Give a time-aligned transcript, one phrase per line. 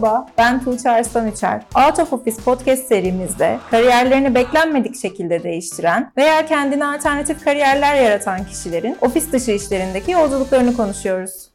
[0.00, 1.62] Merhaba, ben Tuğçe Arslan Uçar.
[1.74, 8.96] Out of Office podcast serimizde kariyerlerini beklenmedik şekilde değiştiren veya kendine alternatif kariyerler yaratan kişilerin
[9.00, 11.49] ofis dışı işlerindeki yolculuklarını konuşuyoruz.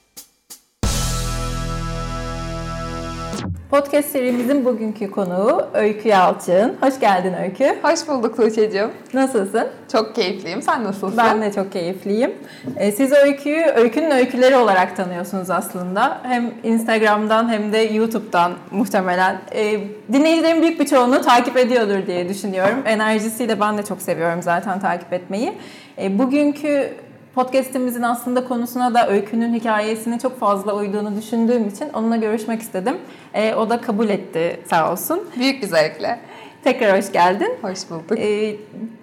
[3.72, 6.76] Podcast serimizin bugünkü konuğu Öykü Yalçın.
[6.82, 7.76] Hoş geldin Öykü.
[7.84, 8.92] Hoş bulduk Tuğçe'cim.
[9.14, 9.68] Nasılsın?
[9.92, 10.62] Çok keyifliyim.
[10.62, 11.18] Sen nasılsın?
[11.18, 12.34] Ben de çok keyifliyim.
[12.78, 16.18] Ee, siz Öykü'yü Öykü'nün öyküleri olarak tanıyorsunuz aslında.
[16.24, 19.38] Hem Instagram'dan hem de YouTube'dan muhtemelen.
[19.56, 19.80] Ee,
[20.14, 22.78] dinleyicilerin büyük bir çoğunluğu takip ediyordur diye düşünüyorum.
[22.86, 25.54] Enerjisiyle ben de çok seviyorum zaten takip etmeyi.
[25.98, 26.94] Ee, bugünkü
[27.36, 32.98] podcast'imizin aslında konusuna da öykünün hikayesine çok fazla uyduğunu düşündüğüm için onunla görüşmek istedim.
[33.34, 35.30] E, o da kabul etti sağ olsun.
[35.38, 36.20] Büyük bir zevkle.
[36.64, 37.58] Tekrar hoş geldin.
[37.62, 38.20] Hoş bulduk.
[38.20, 38.56] Ee,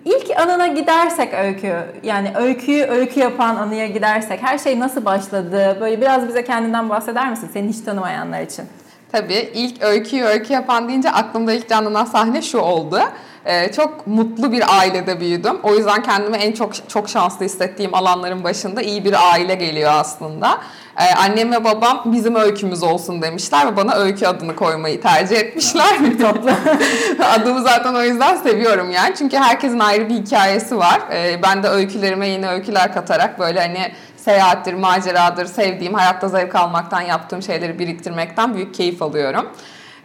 [0.04, 5.76] ilk anına gidersek öykü, yani öyküyü öykü yapan anıya gidersek her şey nasıl başladı?
[5.80, 8.64] Böyle biraz bize kendinden bahseder misin seni hiç tanımayanlar için?
[9.12, 13.00] Tabii ilk öyküyü öykü yapan deyince aklımda ilk canlanan sahne şu oldu.
[13.46, 15.56] Ee, çok mutlu bir ailede büyüdüm.
[15.62, 20.58] O yüzden kendimi en çok çok şanslı hissettiğim alanların başında iyi bir aile geliyor aslında.
[20.96, 26.18] Ee, annem ve babam bizim öykümüz olsun demişler ve bana öykü adını koymayı tercih etmişler.
[26.20, 26.54] Tatlı.
[27.24, 29.14] Adımı zaten o yüzden seviyorum yani.
[29.18, 31.00] Çünkü herkesin ayrı bir hikayesi var.
[31.12, 37.00] Ee, ben de öykülerime yeni öyküler katarak böyle hani seyahattir, maceradır, sevdiğim, hayatta zevk almaktan,
[37.00, 39.48] yaptığım şeyleri biriktirmekten büyük keyif alıyorum.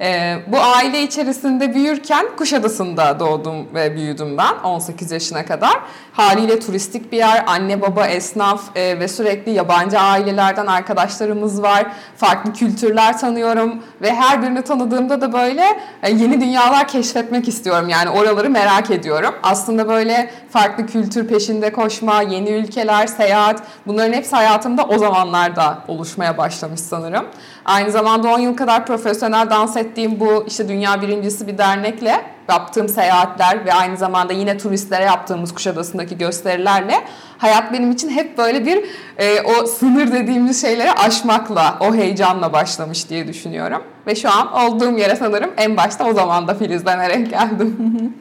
[0.01, 5.73] Ee, bu aile içerisinde büyürken Kuşadası'nda doğdum ve büyüdüm ben 18 yaşına kadar.
[6.13, 11.85] Haliyle turistik bir yer, anne baba esnaf e, ve sürekli yabancı ailelerden arkadaşlarımız var.
[12.17, 15.63] Farklı kültürler tanıyorum ve her birini tanıdığımda da böyle
[16.03, 17.89] e, yeni dünyalar keşfetmek istiyorum.
[17.89, 19.35] Yani oraları merak ediyorum.
[19.43, 26.37] Aslında böyle farklı kültür peşinde koşma, yeni ülkeler, seyahat bunların hepsi hayatımda o zamanlarda oluşmaya
[26.37, 27.25] başlamış sanırım.
[27.67, 32.89] Aynı zamanda 10 yıl kadar profesyonel dans ettiğim bu işte dünya birincisi bir dernekle yaptığım
[32.89, 37.03] seyahatler ve aynı zamanda yine turistlere yaptığımız Kuşadası'ndaki gösterilerle
[37.37, 38.85] hayat benim için hep böyle bir
[39.17, 43.83] e, o sınır dediğimiz şeyleri aşmakla, o heyecanla başlamış diye düşünüyorum.
[44.07, 48.13] Ve şu an olduğum yere sanırım en başta o zaman da filizlenerek geldim.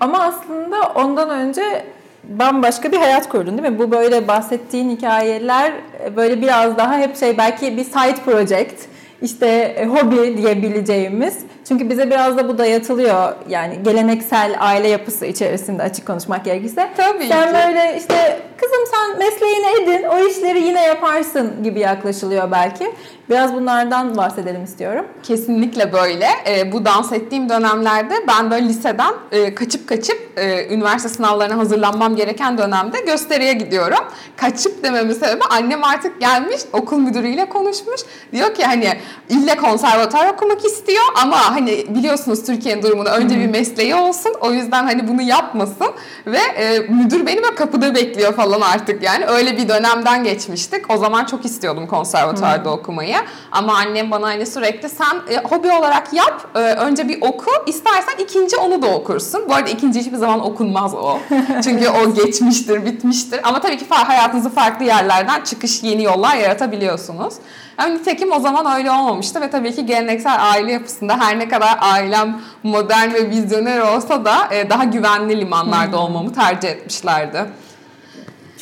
[0.00, 1.84] Ama aslında ondan önce
[2.24, 3.78] bambaşka bir hayat kurdun değil mi?
[3.78, 5.72] Bu böyle bahsettiğin hikayeler
[6.04, 8.74] e, böyle biraz daha hep şey belki bir side project
[9.22, 11.38] işte e, hobi diyebileceğimiz.
[11.68, 13.32] Çünkü bize biraz da bu dayatılıyor.
[13.48, 16.88] Yani geleneksel aile yapısı içerisinde açık konuşmak gerekirse.
[16.96, 17.54] Tabii sen ki.
[17.54, 22.92] böyle işte kızım sen mesleğini edin o işleri yine yaparsın gibi yaklaşılıyor belki.
[23.30, 25.06] Biraz bunlardan bahsedelim istiyorum.
[25.22, 26.26] Kesinlikle böyle.
[26.46, 32.16] E, bu dans ettiğim dönemlerde ben böyle liseden e, kaçıp kaçıp e, üniversite sınavlarına hazırlanmam
[32.16, 34.04] gereken dönemde gösteriye gidiyorum.
[34.36, 38.00] Kaçıp dememin sebebi annem artık gelmiş okul müdürüyle konuşmuş.
[38.32, 38.88] Diyor ki hani
[39.28, 44.32] ille konservatuar okumak istiyor ama hani biliyorsunuz Türkiye'nin durumunu önce bir mesleği olsun.
[44.40, 45.88] O yüzden hani bunu yapmasın
[46.26, 49.26] ve e, müdür beni kapıda bekliyor falan artık yani.
[49.26, 50.90] Öyle bir dönemden geçmiştik.
[50.90, 53.16] O zaman çok istiyordum konservatuarda okumayı.
[53.52, 56.46] Ama annem bana hani sürekli sen e, hobi olarak yap.
[56.54, 57.50] E, önce bir oku.
[57.66, 59.48] istersen ikinci onu da okursun.
[59.48, 61.18] Bu arada ikinci hiçbir zaman okunmaz o.
[61.64, 63.40] Çünkü o geçmiştir, bitmiştir.
[63.42, 67.34] Ama tabii ki hayatınızı farklı yerlerden çıkış, yeni yollar yaratabiliyorsunuz.
[67.78, 71.78] Yani nitekim o zaman öyle olmamıştı ve tabii ki geleneksel aile yapısında her ne kadar
[71.80, 77.44] ailem modern ve vizyoner olsa da e, daha güvenli limanlarda olmamı tercih etmişlerdi.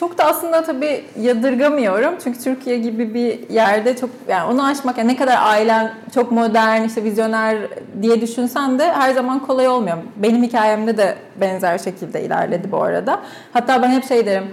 [0.00, 2.14] Çok da aslında tabii yadırgamıyorum.
[2.24, 6.84] Çünkü Türkiye gibi bir yerde çok yani onu aşmak yani ne kadar ailen çok modern
[6.84, 7.56] işte vizyoner
[8.02, 9.96] diye düşünsen de her zaman kolay olmuyor.
[10.16, 13.20] Benim hikayemde de benzer şekilde ilerledi bu arada.
[13.52, 14.44] Hatta ben hep şey derim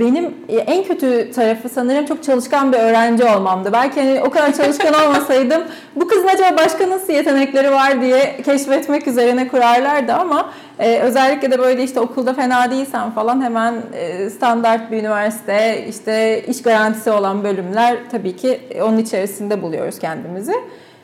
[0.00, 3.70] benim en kötü tarafı sanırım çok çalışkan bir öğrenci olmamdı.
[3.72, 5.62] Belki hani o kadar çalışkan olmasaydım
[5.96, 11.58] bu kızın acaba başka nasıl yetenekleri var diye keşfetmek üzerine kurarlardı ama e, özellikle de
[11.58, 17.44] böyle işte okulda fena değilsen falan hemen e, standart bir üniversite işte iş garantisi olan
[17.44, 20.54] bölümler tabii ki onun içerisinde buluyoruz kendimizi.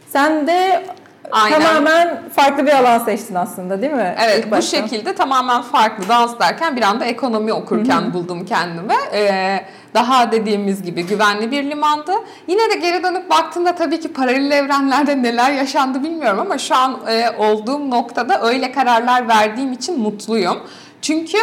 [0.08, 0.82] Sen de
[1.30, 1.62] Aynen.
[1.62, 4.14] Tamamen farklı bir alan seçtin aslında değil mi?
[4.24, 8.12] Evet bu şekilde tamamen farklı dans derken bir anda ekonomi okurken Hı-hı.
[8.12, 8.94] buldum kendimi.
[9.14, 12.12] Ee, daha dediğimiz gibi güvenli bir limandı.
[12.46, 17.00] Yine de geri dönüp baktığımda tabii ki paralel evrenlerde neler yaşandı bilmiyorum ama şu an
[17.08, 20.56] e, olduğum noktada öyle kararlar verdiğim için mutluyum.
[21.02, 21.38] Çünkü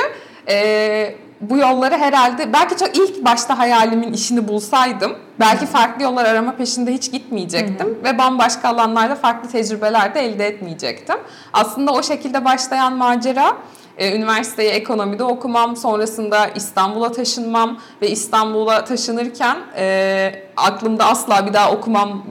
[0.50, 6.56] e, bu yolları herhalde belki çok ilk başta hayalimin işini bulsaydım belki farklı yollar arama
[6.56, 8.04] peşinde hiç gitmeyecektim hı hı.
[8.04, 11.16] ve bambaşka alanlarda farklı tecrübeler de elde etmeyecektim.
[11.54, 13.58] Aslında o şekilde başlayan macera
[13.98, 21.72] e, üniversiteyi ekonomide okumam, sonrasında İstanbul'a taşınmam ve İstanbul'a taşınırken e, aklımda asla bir daha
[21.72, 22.24] okumam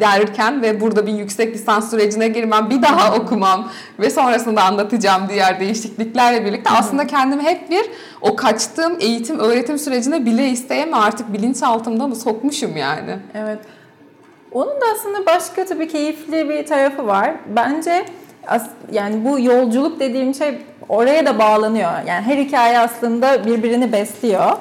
[0.00, 5.60] derken ve burada bir yüksek lisans sürecine girmem, bir daha okumam ve sonrasında anlatacağım diğer
[5.60, 7.84] değişikliklerle birlikte aslında kendimi hep bir
[8.20, 13.18] o kaçtığım eğitim öğretim sürecine bile isteyeme artık bilinçaltımda mı sokmuşum yani.
[13.34, 13.58] Evet.
[14.52, 17.34] Onun da aslında başka tabii keyifli bir tarafı var.
[17.56, 18.06] Bence
[18.92, 20.58] yani bu yolculuk dediğim şey
[20.88, 21.92] oraya da bağlanıyor.
[22.06, 24.52] Yani her hikaye aslında birbirini besliyor.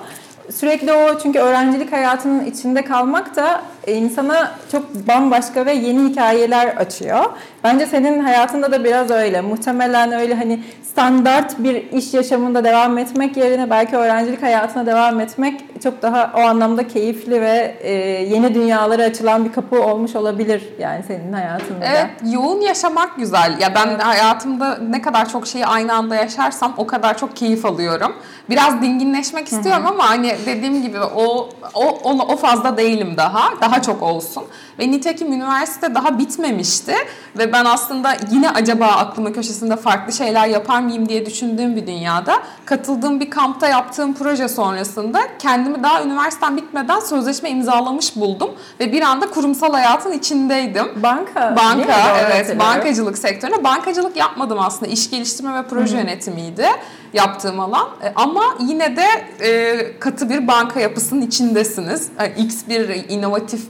[0.52, 7.26] Sürekli o çünkü öğrencilik hayatının içinde kalmak da insana çok bambaşka ve yeni hikayeler açıyor.
[7.64, 9.42] Bence senin hayatında da biraz öyle.
[9.42, 10.60] Muhtemelen öyle hani
[10.94, 16.40] standart bir iş yaşamında devam etmek yerine belki öğrencilik hayatına devam etmek çok daha o
[16.40, 17.92] anlamda keyifli ve e,
[18.34, 21.86] yeni dünyalara açılan bir kapı olmuş olabilir yani senin hayatında.
[21.86, 23.58] Evet, yoğun yaşamak güzel.
[23.60, 24.04] Ya ben evet.
[24.04, 28.16] hayatımda ne kadar çok şeyi aynı anda yaşarsam o kadar çok keyif alıyorum.
[28.50, 33.62] Biraz dinginleşmek istiyorum ama hani dediğim gibi o o o, fazla değilim daha.
[33.62, 34.44] Daha çok olsun.
[34.80, 36.96] Ve nitekim üniversite daha bitmemişti
[37.38, 42.34] ve ben aslında yine acaba aklımın köşesinde farklı şeyler yapar mıyım diye düşündüğüm bir dünyada
[42.66, 49.02] katıldığım bir kampta yaptığım proje sonrasında kendimi daha üniversitem bitmeden sözleşme imzalamış buldum ve bir
[49.02, 51.04] anda kurumsal hayatın içindeydim.
[51.04, 51.56] Banka.
[51.56, 53.64] Banka evet bankacılık sektörüne.
[53.64, 56.02] Bankacılık yapmadım aslında iş geliştirme ve proje Hı-hı.
[56.02, 56.66] yönetimiydi
[57.14, 57.88] yaptığım alan.
[58.04, 59.06] E, ama yine de
[59.42, 62.10] e, katı bir banka yapısının içindesiniz.
[62.20, 63.62] Yani X bir inovatif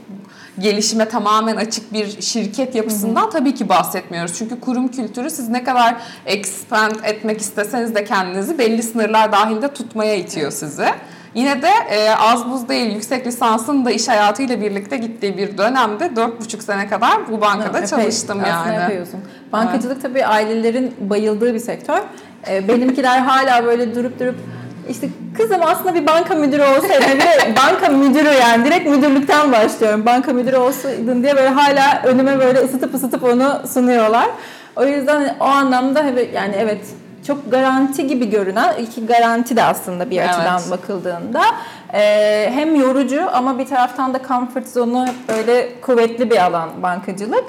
[0.58, 3.30] gelişime tamamen açık bir şirket yapısından hı hı.
[3.30, 4.38] tabii ki bahsetmiyoruz.
[4.38, 5.96] Çünkü kurum kültürü siz ne kadar
[6.26, 10.86] expand etmek isteseniz de kendinizi belli sınırlar dahilinde tutmaya itiyor sizi.
[11.34, 16.04] Yine de e, az buz değil yüksek lisansın da iş hayatıyla birlikte gittiği bir dönemde
[16.04, 18.74] 4,5 sene kadar bu bankada evet, çalıştım epey, yani.
[18.74, 19.20] yapıyorsun.
[19.52, 20.02] Bankacılık evet.
[20.02, 22.00] tabii ailelerin bayıldığı bir sektör.
[22.50, 24.34] E, benimkiler hala böyle durup durup
[24.88, 30.06] işte kızım aslında bir banka müdürü olsaydı bir banka müdürü yani direkt müdürlükten başlıyorum.
[30.06, 34.28] Banka müdürü olsaydın diye böyle hala önüme böyle ısıtıp ısıtıp onu sunuyorlar.
[34.76, 36.04] O yüzden o anlamda
[36.34, 36.80] yani evet
[37.26, 40.70] çok garanti gibi görünen iki garanti de aslında bir açıdan evet.
[40.70, 41.42] bakıldığında
[41.94, 47.44] ee, hem yorucu ama bir taraftan da comfort zone'u böyle kuvvetli bir alan bankacılık.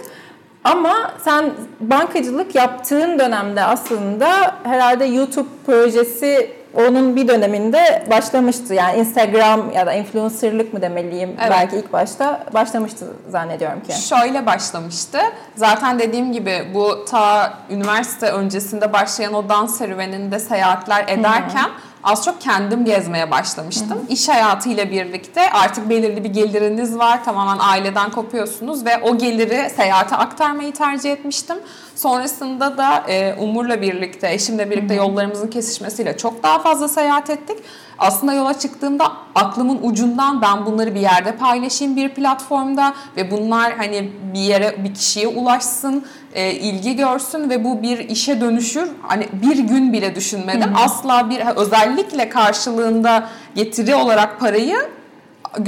[0.66, 4.28] Ama sen bankacılık yaptığın dönemde aslında
[4.64, 8.74] herhalde YouTube projesi onun bir döneminde başlamıştı.
[8.74, 11.52] Yani Instagram ya da influencerlık mı demeliyim evet.
[11.52, 14.08] belki ilk başta başlamıştı zannediyorum ki.
[14.08, 15.18] Şöyle başlamıştı.
[15.56, 22.26] Zaten dediğim gibi bu ta üniversite öncesinde başlayan o dans serüveninde seyahatler ederken Hı-hı az
[22.26, 23.90] çok kendim gezmeye başlamıştım.
[23.90, 24.08] Hı hı.
[24.10, 27.26] İş hayatıyla birlikte artık belirli bir geliriniz var.
[27.26, 31.58] Tamamen aileden kopuyorsunuz ve o geliri seyahate aktarmayı tercih etmiştim.
[31.96, 35.08] Sonrasında da e, Umur'la birlikte, eşimle birlikte hı hı.
[35.08, 37.58] yollarımızın kesişmesiyle çok daha fazla seyahat ettik.
[38.00, 44.12] Aslında yola çıktığımda aklımın ucundan ben bunları bir yerde paylaşayım bir platformda ve bunlar hani
[44.34, 48.90] bir yere bir kişiye ulaşsın, e, ilgi görsün ve bu bir işe dönüşür.
[49.02, 50.74] Hani bir gün bile düşünmedim.
[50.74, 50.84] Hı hı.
[50.84, 54.78] Asla bir özellikle karşılığında getiri olarak parayı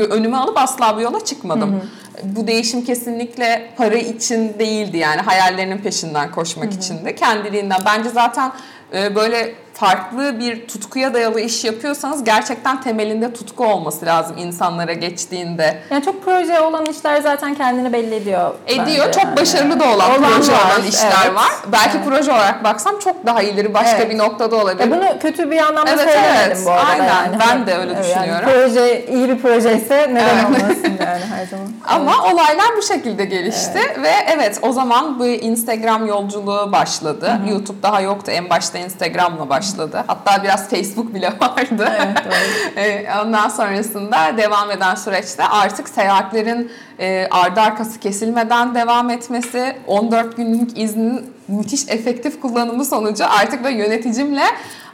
[0.10, 1.72] önüme alıp asla bu yola çıkmadım.
[1.72, 1.82] Hı hı.
[2.24, 6.80] Bu değişim kesinlikle para için değildi yani hayallerinin peşinden koşmak hı hı.
[6.80, 7.82] için de kendiliğinden.
[7.86, 8.52] Bence zaten
[8.94, 15.78] e, böyle farklı bir tutkuya dayalı iş yapıyorsanız gerçekten temelinde tutku olması lazım insanlara geçtiğinde.
[15.90, 18.54] Yani çok proje olan işler zaten kendini belli ediyor.
[18.68, 19.06] Ediyor.
[19.08, 19.22] Bence.
[19.22, 20.60] Çok başarılı da olan, olan proje var.
[20.66, 21.36] olan işler evet.
[21.36, 21.52] var.
[21.72, 22.08] Belki evet.
[22.08, 24.10] proje olarak baksam çok daha ileri başka evet.
[24.10, 24.92] bir noktada olabilir.
[24.92, 26.66] Ya bunu kötü bir anlamda evet, söylemedim evet.
[26.66, 26.86] bu arada.
[26.86, 27.06] Aynen.
[27.06, 27.38] Yani.
[27.40, 28.50] Ben de öyle evet, düşünüyorum.
[28.50, 30.46] Yani proje iyi bir projeyse neden evet.
[30.46, 31.68] olmasın yani her zaman.
[31.86, 32.34] Ama evet.
[32.34, 34.04] olaylar bu şekilde gelişti evet.
[34.04, 37.28] ve evet o zaman bu Instagram yolculuğu başladı.
[37.28, 37.50] Hı-hı.
[37.50, 38.32] YouTube daha yoktu.
[38.32, 40.04] En başta Instagram'la başladı başladı.
[40.08, 41.90] Hatta biraz Facebook bile vardı.
[42.02, 43.22] Evet, doğru.
[43.26, 50.78] Ondan sonrasında devam eden süreçte artık seyahatlerin e, ardı arkası kesilmeden devam etmesi, 14 günlük
[50.78, 54.44] iznin müthiş efektif kullanımı sonucu artık böyle yöneticimle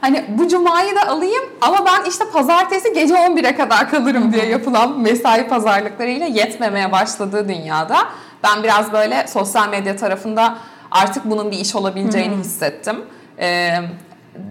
[0.00, 5.00] hani bu cumayı da alayım ama ben işte pazartesi gece 11'e kadar kalırım diye yapılan
[5.00, 7.96] mesai pazarlıklarıyla yetmemeye başladığı dünyada
[8.42, 10.56] ben biraz böyle sosyal medya tarafında
[10.90, 12.96] artık bunun bir iş olabileceğini hissettim.
[13.38, 13.70] Ee,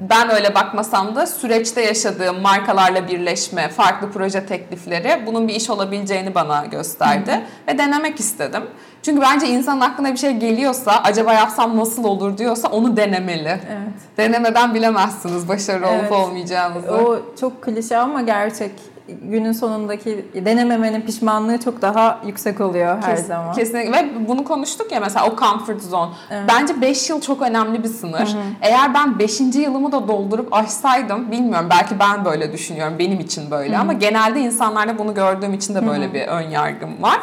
[0.10, 6.36] ben öyle bakmasam da süreçte yaşadığım markalarla birleşme, farklı proje teklifleri bunun bir iş olabileceğini
[6.36, 7.42] bana gösterdi hı hı.
[7.68, 8.64] ve denemek istedim.
[9.04, 13.48] Çünkü bence insanın aklına bir şey geliyorsa, acaba yapsam nasıl olur diyorsa onu denemeli.
[13.48, 14.18] Evet.
[14.18, 16.12] Denemeden bilemezsiniz başarılı evet.
[16.12, 16.92] olup olmayacağınızı.
[16.92, 18.72] O çok klişe ama gerçek.
[19.08, 23.54] Günün sonundaki denememenin pişmanlığı çok daha yüksek oluyor her Kes, zaman.
[23.54, 26.12] Kesinlikle ve bunu konuştuk ya mesela o comfort zone.
[26.32, 26.44] Evet.
[26.48, 28.28] Bence 5 yıl çok önemli bir sınır.
[28.28, 28.44] Hı hı.
[28.62, 29.40] Eğer ben 5.
[29.40, 33.82] yılımı da doldurup aşsaydım bilmiyorum belki ben böyle düşünüyorum benim için böyle hı hı.
[33.82, 36.14] ama genelde insanlarda bunu gördüğüm için de böyle hı hı.
[36.14, 37.20] bir ön yargım var.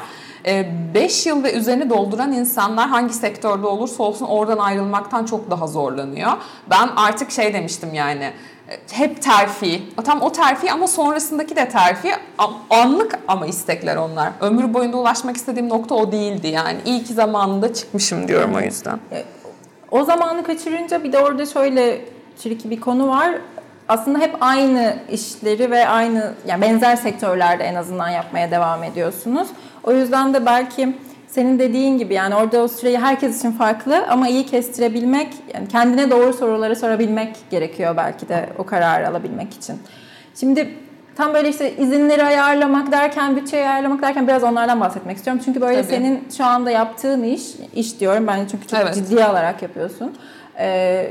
[0.94, 6.32] 5 yıl ve üzerine dolduran insanlar hangi sektörde olursa olsun oradan ayrılmaktan çok daha zorlanıyor.
[6.70, 8.32] Ben artık şey demiştim yani
[8.92, 9.82] hep terfi.
[10.04, 12.12] Tam o terfi ama sonrasındaki de terfi.
[12.70, 14.32] Anlık ama istekler onlar.
[14.40, 16.78] Ömür boyunda ulaşmak istediğim nokta o değildi yani.
[16.84, 18.98] İyi ki zamanında çıkmışım diyorum o yüzden.
[19.12, 19.24] E,
[19.90, 22.04] o zamanı kaçırınca bir de orada şöyle
[22.42, 23.30] çirkin bir konu var.
[23.88, 29.48] Aslında hep aynı işleri ve aynı yani benzer sektörlerde en azından yapmaya devam ediyorsunuz.
[29.84, 30.96] O yüzden de belki
[31.30, 36.10] senin dediğin gibi yani orada o süreyi herkes için farklı ama iyi kestirebilmek, yani kendine
[36.10, 39.78] doğru soruları sorabilmek gerekiyor belki de o kararı alabilmek için.
[40.34, 40.74] Şimdi
[41.16, 45.42] tam böyle işte izinleri ayarlamak derken, bütçeyi ayarlamak derken biraz onlardan bahsetmek istiyorum.
[45.44, 45.92] Çünkü böyle Tabii.
[45.92, 47.42] senin şu anda yaptığın iş,
[47.74, 48.94] iş diyorum ben çünkü çok evet.
[48.94, 50.14] ciddiye alarak yapıyorsun.
[50.58, 51.10] Ee,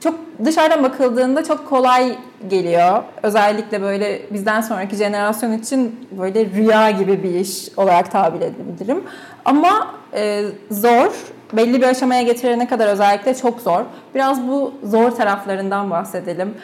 [0.00, 2.16] çok dışarıdan bakıldığında çok kolay
[2.48, 3.02] geliyor.
[3.22, 9.04] Özellikle böyle bizden sonraki jenerasyon için böyle rüya gibi bir iş olarak tabir edebilirim.
[9.44, 11.12] Ama e, zor,
[11.52, 13.80] belli bir aşamaya getirene kadar özellikle çok zor.
[14.14, 16.54] Biraz bu zor taraflarından bahsedelim.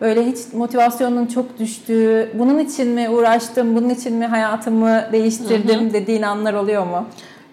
[0.00, 5.88] Böyle hiç motivasyonun çok düştüğü, bunun için mi uğraştım, bunun için mi hayatımı değiştirdim hı
[5.88, 5.92] hı.
[5.92, 7.06] dediğin anlar oluyor mu?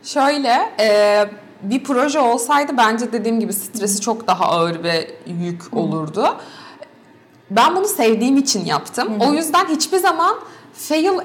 [0.03, 1.25] Şöyle, e,
[1.62, 6.38] bir proje olsaydı bence dediğim gibi stresi çok daha ağır ve yük olurdu.
[7.51, 9.08] Ben bunu sevdiğim için yaptım.
[9.20, 10.36] O yüzden hiçbir zaman
[10.74, 11.20] fail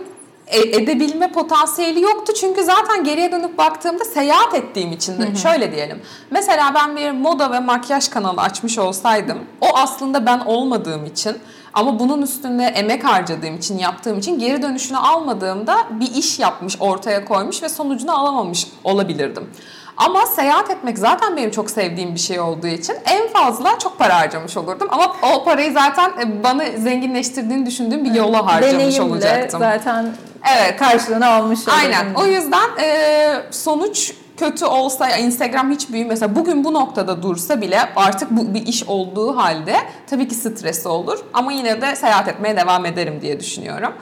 [0.47, 2.33] e, edebilme potansiyeli yoktu.
[2.41, 6.03] Çünkü zaten geriye dönüp baktığımda seyahat ettiğim için de şöyle diyelim.
[6.31, 11.37] Mesela ben bir moda ve makyaj kanalı açmış olsaydım o aslında ben olmadığım için
[11.75, 17.25] ama bunun üstünde emek harcadığım için, yaptığım için geri dönüşünü almadığımda bir iş yapmış, ortaya
[17.25, 19.51] koymuş ve sonucunu alamamış olabilirdim.
[19.97, 24.19] Ama seyahat etmek zaten benim çok sevdiğim bir şey olduğu için en fazla çok para
[24.19, 24.89] harcamış olurdum.
[24.91, 29.61] Ama o parayı zaten e, bana zenginleştirdiğini düşündüğüm bir yola harcamış Deneyimle olacaktım.
[29.61, 30.07] zaten
[30.57, 30.77] evet.
[30.79, 31.61] karşılığını almış.
[31.81, 32.15] Aynen.
[32.15, 37.61] O yüzden e, sonuç kötü olsa ya Instagram hiç büyü mesela bugün bu noktada dursa
[37.61, 39.77] bile artık bu bir iş olduğu halde
[40.11, 43.93] tabii ki stresi olur ama yine de seyahat etmeye devam ederim diye düşünüyorum.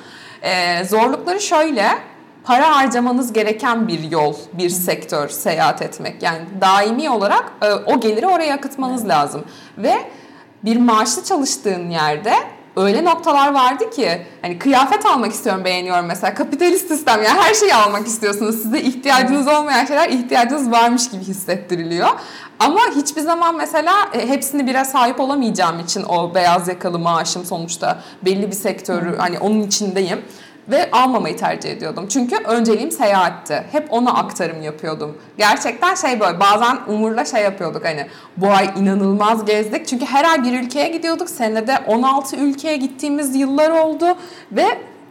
[0.43, 1.89] Ee, zorlukları şöyle
[2.45, 6.23] para harcamanız gereken bir yol, bir sektör seyahat etmek.
[6.23, 9.45] Yani daimi olarak e, o geliri oraya akıtmanız lazım.
[9.79, 9.95] Ve
[10.65, 12.35] bir maaşlı çalıştığın yerde
[12.77, 16.35] öyle noktalar vardı ki hani kıyafet almak istiyorum beğeniyorum mesela.
[16.35, 18.63] Kapitalist sistem yani her şeyi almak istiyorsunuz.
[18.63, 22.09] Size ihtiyacınız olmayan şeyler ihtiyacınız varmış gibi hissettiriliyor.
[22.59, 27.99] Ama hiçbir zaman mesela e, hepsini bire sahip olamayacağım için o beyaz yakalı maaşım sonuçta
[28.25, 30.23] belli bir sektörü hani onun içindeyim
[30.69, 32.09] ve almamayı tercih ediyordum.
[32.09, 33.65] Çünkü önceliğim seyahatti.
[33.73, 35.19] Hep ona aktarım yapıyordum.
[35.39, 39.87] Gerçekten şey böyle bazen Umur'la şey yapıyorduk hani bu ay inanılmaz gezdik.
[39.87, 41.31] Çünkü her ay bir ülkeye gidiyorduk.
[41.31, 44.07] Senede 16 ülkeye gittiğimiz yıllar oldu
[44.53, 44.67] ve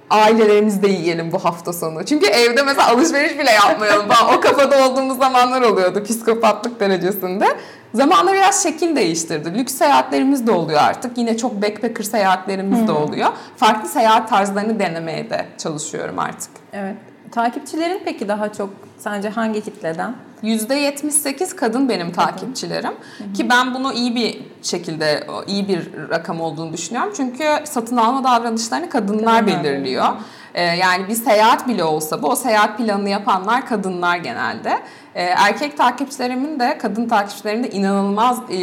[0.10, 2.05] ailelerimizde yiyelim bu hafta sonu.
[2.05, 4.05] Çünkü evde mesela alışveriş bile yapmayalım.
[4.38, 7.46] o kafada olduğumuz zamanlar oluyordu psikopatlık derecesinde.
[7.93, 9.53] Zamanla biraz şekil değiştirdi.
[9.53, 11.17] Lüks seyahatlerimiz de oluyor artık.
[11.17, 13.29] Yine çok backpacker seyahatlerimiz de oluyor.
[13.57, 16.51] Farklı seyahat tarzlarını denemeye de çalışıyorum artık.
[16.74, 16.95] Evet.
[17.31, 20.15] Takipçilerin peki daha çok sence hangi kitleden?
[20.43, 22.91] %78 kadın benim takipçilerim.
[23.17, 23.33] Hı hı.
[23.33, 27.13] Ki ben bunu iyi bir şekilde, iyi bir rakam olduğunu düşünüyorum.
[27.17, 29.63] Çünkü satın alma davranışlarını kadınlar Kadınlar.
[29.63, 30.05] belirliyor.
[30.53, 34.79] Ee, yani bir seyahat bile olsa bu, o seyahat planını yapanlar kadınlar genelde.
[35.15, 38.58] Ee, erkek takipçilerimin de, kadın takipçilerimin de inanılmaz e,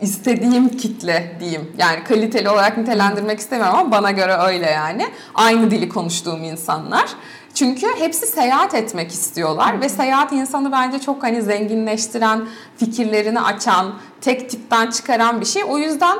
[0.00, 1.72] istediğim kitle diyeyim.
[1.78, 5.06] Yani kaliteli olarak nitelendirmek istemiyorum ama bana göre öyle yani.
[5.34, 7.06] Aynı dili konuştuğum insanlar.
[7.54, 14.50] Çünkü hepsi seyahat etmek istiyorlar ve seyahat insanı bence çok hani zenginleştiren, fikirlerini açan, tek
[14.50, 15.62] tipten çıkaran bir şey.
[15.68, 16.18] O yüzden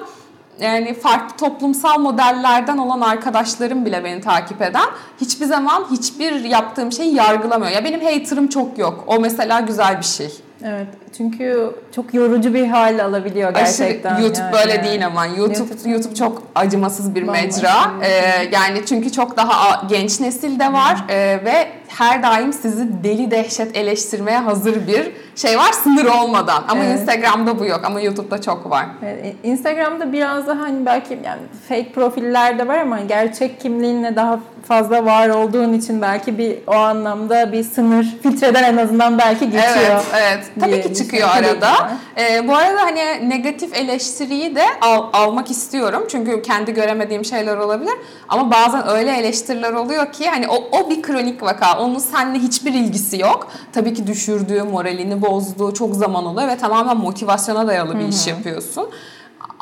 [0.61, 4.89] yani farklı toplumsal modellerden olan arkadaşlarım bile beni takip eden
[5.21, 7.73] hiçbir zaman hiçbir yaptığım şeyi yargılamıyor.
[7.73, 9.05] Ya benim hater'ım çok yok.
[9.07, 10.33] O mesela güzel bir şey.
[10.65, 10.89] Evet.
[11.17, 14.15] Çünkü çok yorucu bir hal alabiliyor gerçekten.
[14.15, 14.53] Aşırı, YouTube yani.
[14.53, 17.91] böyle değil ama YouTube YouTube, YouTube çok acımasız bir mecra.
[18.03, 18.09] Ee,
[18.53, 23.77] yani çünkü çok daha genç nesil de var ee, ve her daim sizi deli dehşet
[23.77, 26.65] eleştirmeye hazır bir şey var sınır olmadan.
[26.69, 27.01] Ama Evet.
[27.01, 28.87] Instagram'da bu yok ama YouTube'da çok var.
[29.03, 34.41] Evet, Instagram'da biraz daha hani belki yani fake profiller de var ama gerçek kimliğinle daha
[34.69, 39.65] fazla var olduğun için belki bir o anlamda bir sınır filtreden en azından belki geçiyor.
[39.77, 40.45] Evet, evet.
[40.61, 41.91] Tabii diye ki çıkıyor arada.
[42.19, 46.05] Ee, bu arada hani negatif eleştiriyi de al- almak istiyorum.
[46.11, 47.95] Çünkü kendi göremediğim şeyler olabilir.
[48.29, 51.79] Ama bazen öyle eleştiriler oluyor ki hani o, o bir kronik vaka.
[51.79, 53.49] Onun seninle hiçbir ilgisi yok.
[53.73, 58.89] Tabii ki düşürdüğü, moralini bozduğu çok zaman oluyor ve tamamen motivasyona dayalı bir iş yapıyorsun.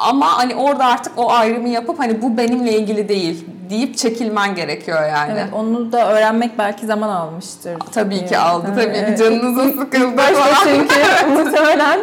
[0.00, 5.08] Ama hani orada artık o ayrımı yapıp hani bu benimle ilgili değil deyip çekilmen gerekiyor
[5.08, 5.32] yani.
[5.32, 7.72] Evet, onu da öğrenmek belki zaman almıştır.
[7.92, 8.66] Tabii ki aldı.
[8.74, 9.18] Tabii ki Evet.
[9.18, 10.54] canınızın sıkıldı Başta falan.
[10.64, 10.94] çünkü
[11.32, 12.00] muhtemelen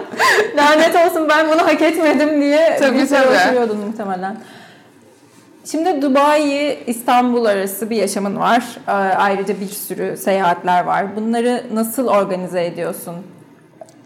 [0.58, 3.20] lanet olsun ben bunu hak etmedim diye Tabii, bir süre
[3.56, 3.74] tabii.
[3.74, 4.38] muhtemelen.
[5.72, 8.64] Şimdi Dubai, İstanbul arası bir yaşamın var.
[8.88, 11.16] Ee, Ayrıca bir sürü seyahatler var.
[11.16, 13.16] Bunları nasıl organize ediyorsun?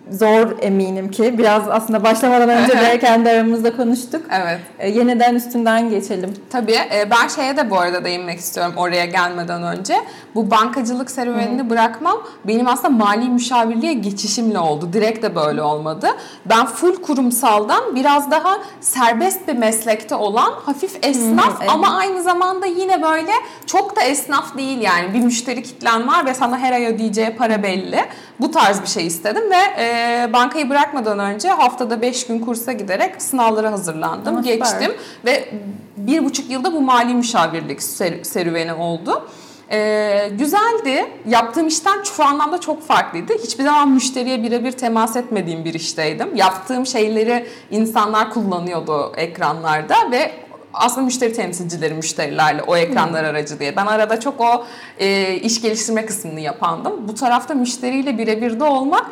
[0.10, 1.38] Zor eminim ki.
[1.38, 4.22] Biraz aslında başlamadan önce de kendi aramızda konuştuk.
[4.31, 4.60] Evet.
[4.79, 6.34] Ee, Yeniden üstünden geçelim.
[6.50, 6.72] Tabii.
[6.72, 9.96] e, Ben şeye de bu arada değinmek istiyorum oraya gelmeden önce.
[10.36, 12.17] Bu bankacılık serüvenini bırakmam
[12.48, 14.89] benim aslında mali müşavirliğe geçişimle oldu.
[14.93, 16.08] Direkt de böyle olmadı.
[16.46, 21.70] Ben full kurumsaldan biraz daha serbest bir meslekte olan hafif esnaf evet.
[21.72, 23.31] ama aynı zamanda yine böyle
[23.65, 25.13] çok da esnaf değil yani.
[25.13, 28.00] Bir müşteri kitlen var ve sana her ay ödeyeceği para belli.
[28.39, 30.00] Bu tarz bir şey istedim ve e,
[30.34, 34.27] bankayı bırakmadan önce haftada 5 gün kursa giderek sınavlara hazırlandım.
[34.36, 34.55] Ama süper.
[34.58, 34.93] Geçtim
[35.25, 35.50] ve
[35.98, 39.27] bir buçuk yılda bu mali müşavirlik ser- serüveni oldu.
[39.72, 41.05] Ee, güzeldi.
[41.27, 43.34] Yaptığım işten şu anlamda çok farklıydı.
[43.43, 46.36] Hiçbir zaman müşteriye birebir temas etmediğim bir işteydim.
[46.36, 50.31] Yaptığım şeyleri insanlar kullanıyordu ekranlarda ve
[50.73, 53.75] aslında müşteri temsilcileri müşterilerle o ekranlar aracı diye.
[53.75, 54.65] Ben arada çok o
[54.99, 57.07] e, iş geliştirme kısmını yapandım.
[57.07, 59.05] Bu tarafta müşteriyle birebir de olmak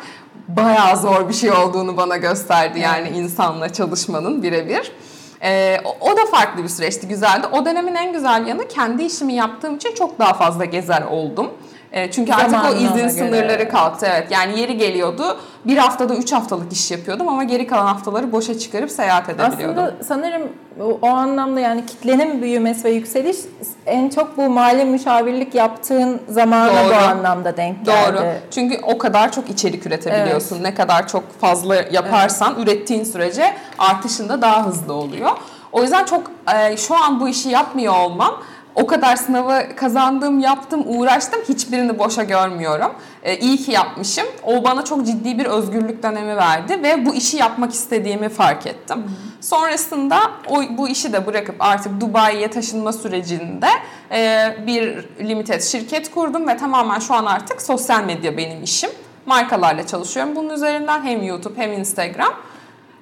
[0.48, 2.78] bayağı zor bir şey olduğunu bana gösterdi.
[2.78, 4.92] Yani insanla çalışmanın birebir.
[5.84, 7.46] O- o da farklı bir süreçti, güzeldi.
[7.52, 11.50] O dönemin en güzel yanı kendi işimi yaptığım için çok daha fazla gezer oldum.
[11.92, 13.10] Ee, çünkü artık o Zamanına izin göre.
[13.10, 14.06] sınırları kalktı.
[14.10, 15.36] Evet, yani yeri geliyordu.
[15.64, 19.82] Bir haftada üç haftalık iş yapıyordum ama geri kalan haftaları boşa çıkarıp seyahat edebiliyordum.
[19.84, 20.42] Aslında sanırım
[20.80, 23.36] o, o anlamda yani kitlenin büyümesi ve yükseliş
[23.86, 26.90] en çok bu mali müşavirlik yaptığın zamana Doğru.
[26.90, 28.16] bu anlamda denk geldi.
[28.16, 28.24] Doğru.
[28.50, 30.62] Çünkü o kadar çok içerik üretebiliyorsun.
[30.62, 35.30] Ne kadar çok fazla yaparsan ürettiğin sürece artışında daha hızlı oluyor.
[35.72, 38.34] O yüzden çok e, şu an bu işi yapmıyor olmam
[38.74, 41.40] o kadar sınavı kazandım, yaptım, uğraştım.
[41.48, 42.92] Hiçbirini boşa görmüyorum.
[43.22, 44.26] E, iyi ki yapmışım.
[44.42, 49.04] O bana çok ciddi bir özgürlük dönemi verdi ve bu işi yapmak istediğimi fark ettim.
[49.40, 53.68] Sonrasında o bu işi de bırakıp artık Dubai'ye taşınma sürecinde
[54.12, 58.90] e, bir limited şirket kurdum ve tamamen şu an artık sosyal medya benim işim.
[59.26, 62.32] Markalarla çalışıyorum bunun üzerinden hem YouTube hem Instagram.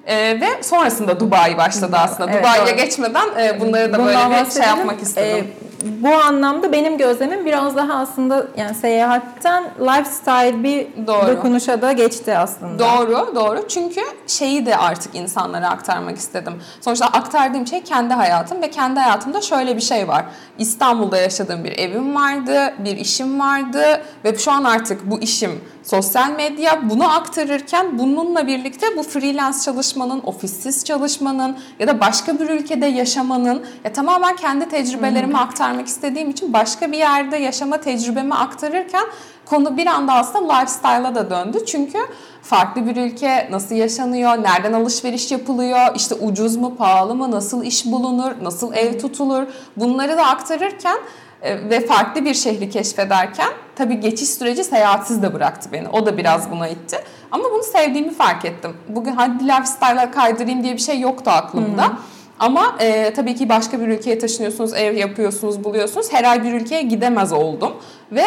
[0.09, 2.31] E, ve sonrasında Dubai başladı aslında.
[2.31, 2.85] Evet, Dubai'ye doğru.
[2.85, 5.47] geçmeden e, bunları da Bundan böyle bir şey yapmak istedim.
[5.78, 11.27] Ee, bu anlamda benim gözlemim biraz daha aslında yani seyahatten lifestyle bir Doğru.
[11.27, 12.79] dokunuşa da geçti aslında.
[12.79, 13.67] Doğru, doğru.
[13.67, 16.53] Çünkü şeyi de artık insanlara aktarmak istedim.
[16.81, 20.25] Sonuçta aktardığım şey kendi hayatım ve kendi hayatımda şöyle bir şey var.
[20.57, 26.29] İstanbul'da yaşadığım bir evim vardı, bir işim vardı ve şu an artık bu işim sosyal
[26.29, 26.89] medya.
[26.89, 33.65] Bunu aktarırken bununla birlikte bu freelance çalışmanın, ofissiz çalışmanın ya da başka bir ülkede yaşamanın
[33.83, 39.05] ya tamamen kendi tecrübelerimi aktarmak istediğim için başka bir yerde yaşama tecrübemi aktarırken
[39.45, 41.65] konu bir anda aslında lifestyle'a da döndü.
[41.65, 41.97] Çünkü
[42.41, 47.85] farklı bir ülke nasıl yaşanıyor, nereden alışveriş yapılıyor, işte ucuz mu, pahalı mı, nasıl iş
[47.85, 49.43] bulunur, nasıl ev tutulur
[49.77, 50.97] bunları da aktarırken
[51.41, 55.89] e, ve farklı bir şehri keşfederken tabii geçiş süreci seyahatsiz de bıraktı beni.
[55.89, 57.03] O da biraz buna itti.
[57.31, 58.77] Ama bunu sevdiğimi fark ettim.
[58.87, 61.93] Bugün hadi lifestyle'a kaydırayım diye bir şey yoktu aklımda.
[62.39, 66.13] Ama e, tabii ki başka bir ülkeye taşınıyorsunuz, ev yapıyorsunuz, buluyorsunuz.
[66.13, 67.73] Her ay bir ülkeye gidemez oldum.
[68.11, 68.25] Ve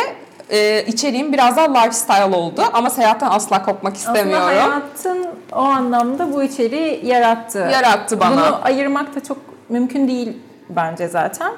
[0.50, 2.62] e, içeriğim biraz daha lifestyle oldu.
[2.72, 4.46] Ama seyahatten asla kopmak istemiyorum.
[4.46, 7.58] Aslında hayatın o anlamda bu içeriği yarattı.
[7.58, 8.32] Yarattı bana.
[8.32, 11.52] Bunu ayırmak da çok mümkün değil bence zaten.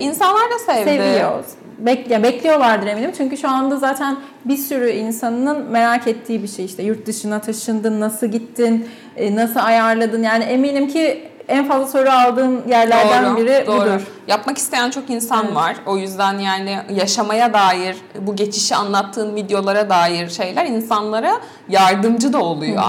[0.00, 0.84] İnsanlar da sevdi.
[0.84, 1.44] Seviyor.
[1.78, 3.12] Bekle, bekliyorlardır eminim.
[3.16, 8.00] Çünkü şu anda zaten bir sürü insanın merak ettiği bir şey işte yurt dışına taşındın,
[8.00, 10.22] nasıl gittin, e, nasıl ayarladın.
[10.22, 13.80] Yani eminim ki en fazla soru aldığın yerlerden Doğru, biri doğru.
[13.80, 14.06] budur.
[14.28, 15.76] Yapmak isteyen çok insan var.
[15.86, 22.82] O yüzden yani yaşamaya dair, bu geçişi anlattığın videolara dair şeyler insanlara yardımcı da oluyor.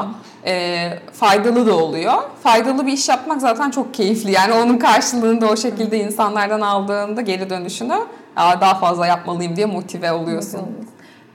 [0.45, 2.13] Ee, faydalı da oluyor.
[2.43, 4.31] Faydalı bir iş yapmak zaten çok keyifli.
[4.31, 7.97] Yani onun karşılığını da o şekilde insanlardan aldığında geri dönüşünü
[8.37, 10.61] daha fazla yapmalıyım diye motive oluyorsun.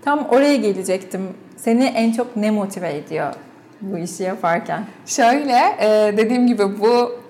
[0.04, 1.28] Tam oraya gelecektim.
[1.56, 3.35] Seni en çok ne motive ediyor
[3.80, 4.84] bu işi yaparken?
[5.06, 7.20] Şöyle e, dediğim gibi bu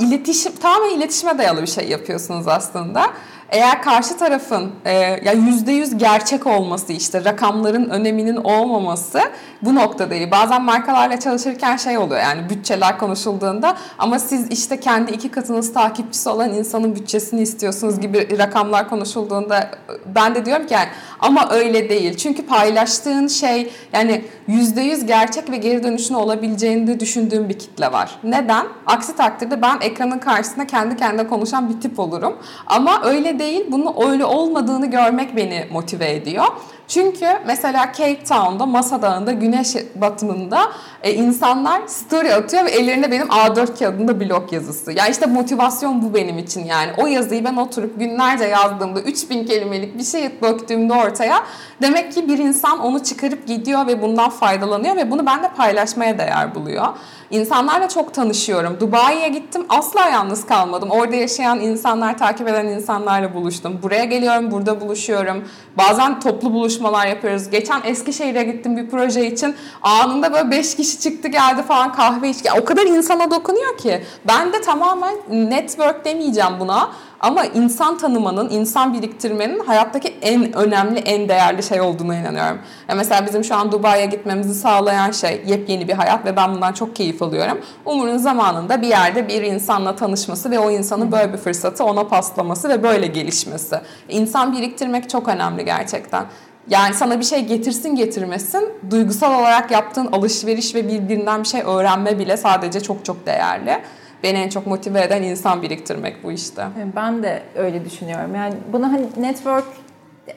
[0.00, 3.06] iletişim tamamen iletişime dayalı bir şey yapıyorsunuz aslında.
[3.50, 4.92] Eğer karşı tarafın e,
[5.24, 9.20] ya yüzde yüz gerçek olması işte rakamların öneminin olmaması
[9.62, 10.30] bu nokta değil.
[10.30, 16.28] Bazen markalarla çalışırken şey oluyor yani bütçeler konuşulduğunda ama siz işte kendi iki katınız takipçisi
[16.28, 19.70] olan insanın bütçesini istiyorsunuz gibi rakamlar konuşulduğunda
[20.14, 20.88] ben de diyorum ki yani
[21.20, 22.16] ama öyle değil.
[22.16, 27.92] Çünkü paylaştığın şey yani yüzde yüz gerçek ve geri dönüşün olabileceğini de düşündüğüm bir kitle
[27.92, 28.18] var.
[28.24, 28.66] Neden?
[28.86, 32.36] Aksi takdirde ben ekranın karşısında kendi kendine konuşan bir tip olurum.
[32.66, 33.66] Ama öyle değil.
[33.70, 36.44] Bunun öyle olmadığını görmek beni motive ediyor.
[36.88, 40.60] Çünkü mesela Cape Town'da, Masa Dağı'nda, güneş batımında
[41.02, 44.92] e, insanlar story atıyor ve ellerinde benim A4 kağıdında blog yazısı.
[44.92, 46.92] Ya yani işte motivasyon bu benim için yani.
[46.96, 51.44] O yazıyı ben oturup günlerce yazdığımda 3000 kelimelik bir şey döktüğümde ortaya
[51.82, 56.18] demek ki bir insan onu çıkarıp gidiyor ve bundan faydalanıyor ve bunu ben de paylaşmaya
[56.18, 56.86] değer buluyor.
[57.30, 58.76] İnsanlarla çok tanışıyorum.
[58.80, 60.90] Dubai'ye gittim asla yalnız kalmadım.
[60.90, 63.78] Orada yaşayan insanlar, takip eden insanlarla buluştum.
[63.82, 65.44] Buraya geliyorum, burada buluşuyorum.
[65.76, 67.50] Bazen toplu buluşmalar yapıyoruz.
[67.50, 69.54] Geçen Eskişehir'e gittim bir proje için.
[69.82, 72.50] Anında böyle 5 kişi çıktı geldi falan kahve içti.
[72.60, 74.02] O kadar insana dokunuyor ki.
[74.26, 76.90] Ben de tamamen network demeyeceğim buna.
[77.20, 82.58] Ama insan tanımanın, insan biriktirmenin hayattaki en önemli, en değerli şey olduğuna inanıyorum.
[82.88, 86.72] Ya mesela bizim şu an Dubai'ye gitmemizi sağlayan şey yepyeni bir hayat ve ben bundan
[86.72, 87.58] çok keyif alıyorum.
[87.84, 92.68] Umur'un zamanında bir yerde bir insanla tanışması ve o insanın böyle bir fırsatı ona paslaması
[92.68, 93.80] ve böyle gelişmesi.
[94.08, 96.24] İnsan biriktirmek çok önemli gerçekten.
[96.70, 102.18] Yani sana bir şey getirsin getirmesin, duygusal olarak yaptığın alışveriş ve birbirinden bir şey öğrenme
[102.18, 103.78] bile sadece çok çok değerli
[104.22, 106.66] beni en çok motive eden insan biriktirmek bu işte.
[106.96, 108.34] Ben de öyle düşünüyorum.
[108.34, 109.64] Yani bunu hani network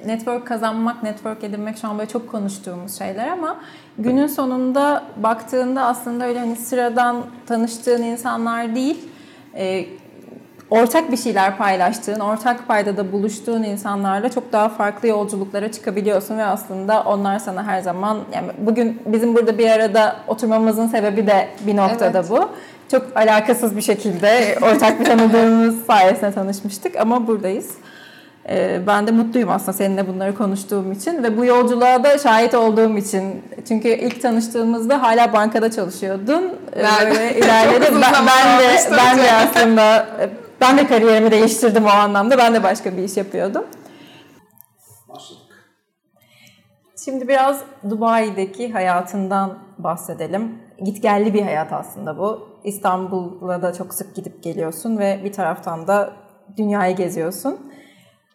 [0.05, 3.59] network kazanmak, network edinmek şu an böyle çok konuştuğumuz şeyler ama
[3.97, 9.09] günün sonunda baktığında aslında öyle hani sıradan tanıştığın insanlar değil,
[9.55, 9.85] e,
[10.71, 17.03] ortak bir şeyler paylaştığın, ortak paydada buluştuğun insanlarla çok daha farklı yolculuklara çıkabiliyorsun ve aslında
[17.03, 22.19] onlar sana her zaman yani bugün bizim burada bir arada oturmamızın sebebi de bir noktada
[22.19, 22.29] evet.
[22.29, 22.49] bu
[22.91, 27.69] çok alakasız bir şekilde ortak bir tanıdığımız sayesinde tanışmıştık ama buradayız.
[28.49, 32.97] Ee, ben de mutluyum aslında seninle bunları konuştuğum için ve bu yolculuğa da şahit olduğum
[32.97, 33.43] için.
[33.67, 36.43] Çünkü ilk tanıştığımızda hala bankada çalışıyordun.
[36.75, 37.85] Ee, böyle ilerledi.
[37.91, 40.07] ben, ben de ben de aslında
[40.61, 42.37] ben de kariyerimi değiştirdim o anlamda.
[42.37, 43.65] Ben de başka bir iş yapıyordum.
[45.09, 45.41] Başladık.
[47.05, 50.59] Şimdi biraz Dubai'deki hayatından bahsedelim.
[50.83, 52.47] Gitgelli bir hayat aslında bu.
[52.63, 56.13] İstanbul'a da çok sık gidip geliyorsun ve bir taraftan da
[56.57, 57.71] dünyayı geziyorsun.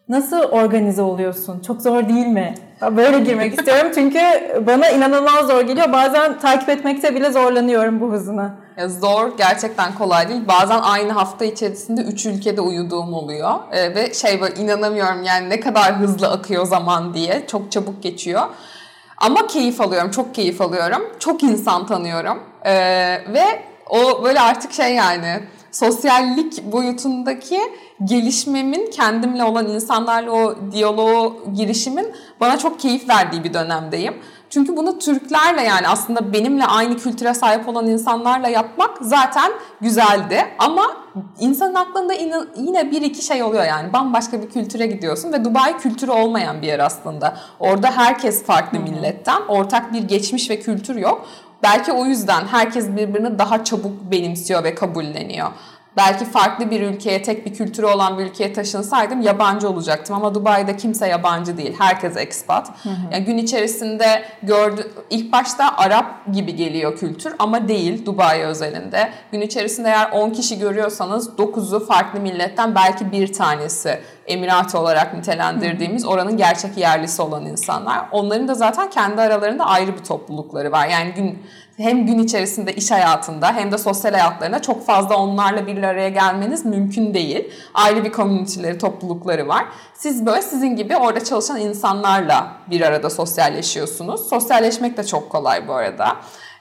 [0.09, 1.61] Nasıl organize oluyorsun?
[1.61, 2.55] Çok zor değil mi?
[2.97, 4.19] Böyle girmek istiyorum çünkü
[4.67, 5.93] bana inanılmaz zor geliyor.
[5.93, 8.66] Bazen takip etmekte bile zorlanıyorum bu hızını.
[8.85, 10.49] Zor, gerçekten kolay değil.
[10.49, 13.55] Bazen aynı hafta içerisinde 3 ülkede uyuduğum oluyor.
[13.73, 17.47] Ee, ve şey böyle inanamıyorum yani ne kadar hızlı akıyor zaman diye.
[17.47, 18.43] Çok çabuk geçiyor.
[19.19, 21.03] Ama keyif alıyorum, çok keyif alıyorum.
[21.19, 22.43] Çok insan tanıyorum.
[22.65, 22.73] Ee,
[23.33, 25.41] ve o böyle artık şey yani
[25.73, 27.61] sosyallik boyutundaki
[28.05, 34.15] gelişmemin kendimle olan insanlarla o diyaloğu girişimin bana çok keyif verdiği bir dönemdeyim.
[34.57, 40.45] Çünkü bunu Türklerle yani aslında benimle aynı kültüre sahip olan insanlarla yapmak zaten güzeldi.
[40.59, 40.97] Ama
[41.41, 42.13] insanın aklında
[42.57, 43.93] yine bir iki şey oluyor yani.
[43.93, 47.37] Bambaşka bir kültüre gidiyorsun ve Dubai kültürü olmayan bir yer aslında.
[47.61, 49.43] Orada herkes farklı milletten.
[49.49, 51.27] Ortak bir geçmiş ve kültür yok.
[51.63, 55.49] Belki o yüzden herkes birbirini daha çabuk benimsiyor ve kabulleniyor.
[55.97, 60.17] Belki farklı bir ülkeye, tek bir kültürü olan bir ülkeye taşınsaydım yabancı olacaktım.
[60.17, 61.75] Ama Dubai'de kimse yabancı değil.
[61.79, 62.69] Herkes expat.
[62.85, 62.95] Hı hı.
[63.13, 69.11] Yani gün içerisinde gördü ilk başta Arap gibi geliyor kültür ama değil Dubai özelinde.
[69.33, 76.05] Gün içerisinde eğer 10 kişi görüyorsanız 9'u farklı milletten belki bir tanesi Emirat olarak nitelendirdiğimiz
[76.05, 78.09] oranın gerçek yerlisi olan insanlar.
[78.13, 80.87] Onların da zaten kendi aralarında ayrı bir toplulukları var.
[80.87, 81.43] Yani gün
[81.77, 86.65] hem gün içerisinde iş hayatında hem de sosyal hayatlarında çok fazla onlarla bir araya gelmeniz
[86.65, 87.51] mümkün değil.
[87.75, 89.65] Ayrı bir komüniteleri, toplulukları var.
[89.95, 94.29] Siz böyle sizin gibi orada çalışan insanlarla bir arada sosyalleşiyorsunuz.
[94.29, 96.17] Sosyalleşmek de çok kolay bu arada.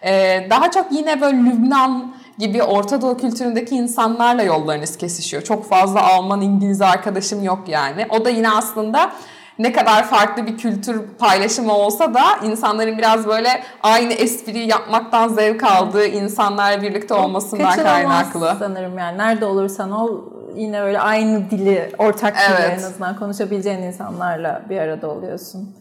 [0.06, 5.43] Ee, daha çok yine böyle Lübnan gibi Orta Doğu kültüründeki insanlarla yollarınız kesişiyor.
[5.43, 8.06] Çok fazla Alman, İngiliz arkadaşım yok yani.
[8.10, 9.12] O da yine aslında
[9.60, 13.50] ne kadar farklı bir kültür paylaşımı olsa da insanların biraz böyle
[13.84, 18.56] aynı espriyi yapmaktan zevk aldığı insanlarla birlikte olmasından kaynaklı.
[18.60, 19.17] sanırım yani.
[19.17, 20.21] Nerede olursan ol
[20.56, 22.80] yine öyle aynı dili, ortak dili Evet.
[22.80, 25.76] en azından konuşabileceğin insanlarla bir arada oluyorsun.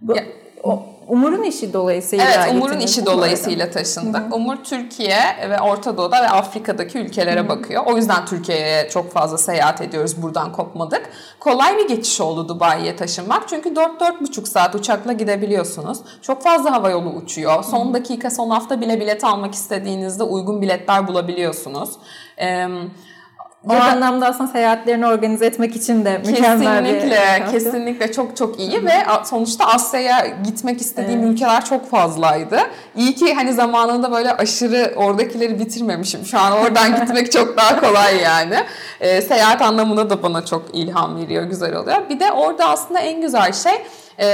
[0.00, 0.24] Bu, Ya-
[0.62, 4.34] o, Umur'un işi dolayısıyla Evet, Umur'un işi dolayısıyla taşındık.
[4.34, 5.18] Umur Türkiye
[5.50, 7.82] ve Orta Doğu'da ve Afrika'daki ülkelere bakıyor.
[7.86, 10.22] O yüzden Türkiye'ye çok fazla seyahat ediyoruz.
[10.22, 11.10] Buradan kopmadık.
[11.40, 13.48] Kolay bir geçiş oldu Dubai'ye taşınmak.
[13.48, 15.98] Çünkü 4-4,5 saat uçakla gidebiliyorsunuz.
[16.22, 17.64] Çok fazla hava yolu uçuyor.
[17.64, 21.90] Son dakika, son hafta bile bilet almak istediğinizde uygun biletler bulabiliyorsunuz.
[22.40, 22.66] Ee,
[23.70, 27.50] O anlamda aslında seyahatlerini organize etmek için de mükemmel bir Kesinlikle, lokasyon.
[27.50, 28.92] kesinlikle çok çok iyi ve
[29.24, 32.58] sonuçta Asya'ya gitmek istediğim ülkeler çok fazlaydı.
[32.96, 36.24] İyi ki hani zamanında böyle aşırı oradakileri bitirmemişim.
[36.24, 38.56] Şu an oradan gitmek çok daha kolay yani.
[39.00, 41.96] Ee, seyahat anlamında da bana çok ilham veriyor, güzel oluyor.
[42.10, 43.72] Bir de orada aslında en güzel şey
[44.18, 44.26] e,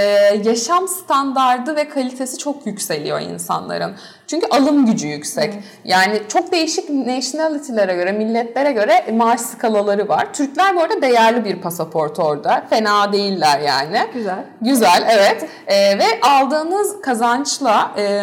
[0.45, 3.95] yaşam standardı ve kalitesi çok yükseliyor insanların.
[4.27, 5.55] Çünkü alım gücü yüksek.
[5.85, 10.35] Yani çok değişik nationality'lere göre, milletlere göre maaş skalaları var.
[10.35, 12.65] Türkler bu arada değerli bir pasaport orada.
[12.71, 13.99] Fena değiller yani.
[14.15, 14.45] Güzel.
[14.61, 15.49] Güzel, evet.
[15.67, 18.23] E, ve aldığınız kazançla e,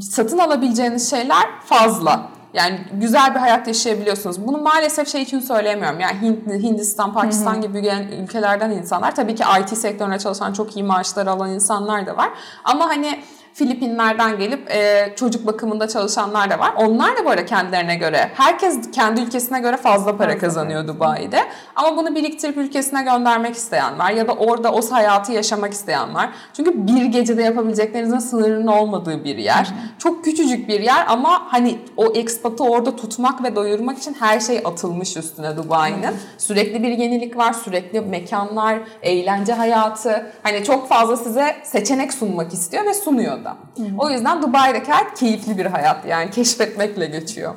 [0.00, 2.39] satın alabileceğiniz şeyler fazla.
[2.54, 4.46] Yani güzel bir hayat yaşayabiliyorsunuz.
[4.46, 6.00] Bunu maalesef şey için söyleyemiyorum.
[6.00, 9.14] Yani Hint, Hindistan, Pakistan gibi gelen ülkelerden insanlar.
[9.14, 12.30] Tabii ki IT sektöründe çalışan çok iyi maaşlar alan insanlar da var.
[12.64, 13.20] Ama hani
[13.60, 16.72] Filipinler'den gelip e, çocuk bakımında çalışanlar da var.
[16.76, 21.40] Onlar da böyle kendilerine göre, herkes kendi ülkesine göre fazla para kazanıyor Dubai'de.
[21.76, 26.30] Ama bunu biriktirip ülkesine göndermek isteyen var ya da orada o hayatı yaşamak isteyen var.
[26.56, 29.68] Çünkü bir gecede yapabileceklerinizin sınırının olmadığı bir yer.
[29.98, 34.58] Çok küçücük bir yer ama hani o ekspatı orada tutmak ve doyurmak için her şey
[34.64, 36.14] atılmış üstüne Dubai'nin.
[36.38, 40.32] Sürekli bir yenilik var, sürekli mekanlar, eğlence hayatı.
[40.42, 43.49] Hani çok fazla size seçenek sunmak istiyor ve sunuyor da.
[43.98, 47.54] O yüzden Dubai'deki hayat keyifli bir hayat yani keşfetmekle geçiyor.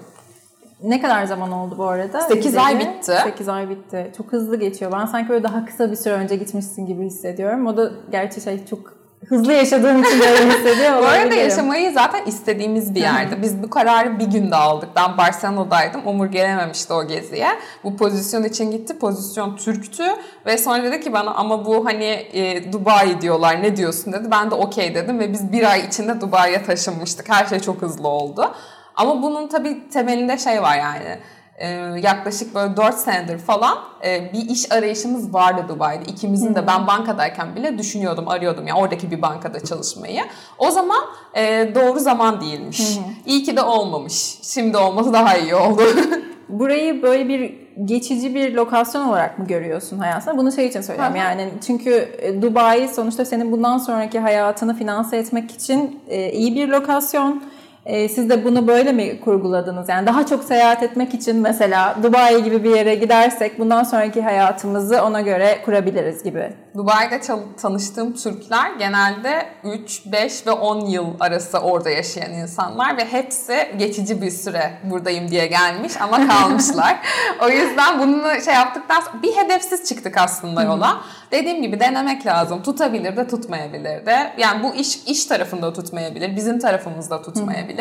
[0.83, 2.21] Ne kadar zaman oldu bu arada?
[2.21, 2.89] Sekiz ay Gideli?
[2.89, 3.17] bitti.
[3.23, 4.11] 8 ay bitti.
[4.17, 4.91] Çok hızlı geçiyor.
[4.91, 7.67] Ben sanki böyle daha kısa bir süre önce gitmişsin gibi hissediyorum.
[7.67, 8.93] O da gerçi şey çok
[9.29, 13.41] hızlı yaşadığım için böyle hissediyor Bu arada yaşamayı zaten istediğimiz bir yerde.
[13.41, 14.89] Biz bu kararı bir günde aldık.
[14.95, 16.01] Ben Barcelona'daydım.
[16.05, 17.47] Umur gelememişti o geziye.
[17.83, 18.99] Bu pozisyon için gitti.
[18.99, 20.03] Pozisyon Türktü.
[20.45, 24.31] Ve sonra dedi ki bana ama bu hani e, Dubai diyorlar ne diyorsun dedi.
[24.31, 27.29] Ben de okey dedim ve biz bir ay içinde Dubai'ye taşınmıştık.
[27.29, 28.51] Her şey çok hızlı oldu.
[28.95, 31.19] Ama bunun tabii temelinde şey var yani.
[31.63, 31.67] E,
[32.03, 36.11] yaklaşık böyle 4 senedir falan e, bir iş arayışımız vardı Dubai'de.
[36.11, 40.21] İkimizin de ben bankadayken bile düşünüyordum, arıyordum ya oradaki bir bankada çalışmayı.
[40.57, 40.99] O zaman
[41.33, 42.99] e, doğru zaman değilmiş.
[43.25, 44.37] İyi ki de olmamış.
[44.41, 45.81] Şimdi olması daha iyi oldu.
[46.49, 50.37] Burayı böyle bir geçici bir lokasyon olarak mı görüyorsun hayatında?
[50.37, 51.23] Bunu şey için söylüyorum Hı hı.
[51.23, 55.99] yani çünkü e, Dubai sonuçta senin bundan sonraki hayatını finanse etmek için
[56.31, 57.43] iyi bir lokasyon.
[57.85, 59.89] E, siz de bunu böyle mi kurguladınız?
[59.89, 65.03] Yani daha çok seyahat etmek için mesela Dubai gibi bir yere gidersek bundan sonraki hayatımızı
[65.03, 66.53] ona göre kurabiliriz gibi.
[66.75, 67.21] Dubai'de
[67.61, 74.21] tanıştığım Türkler genelde 3, 5 ve 10 yıl arası orada yaşayan insanlar ve hepsi geçici
[74.21, 76.99] bir süre buradayım diye gelmiş ama kalmışlar.
[77.41, 81.01] o yüzden bunu şey yaptıktan sonra bir hedefsiz çıktık aslında yola.
[81.31, 82.63] Dediğim gibi denemek lazım.
[82.63, 84.33] Tutabilir de tutmayabilir de.
[84.37, 87.72] Yani bu iş iş tarafında tutmayabilir, bizim tarafımızda tutmayabilir.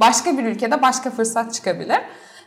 [0.00, 1.98] Başka bir ülkede başka fırsat çıkabilir.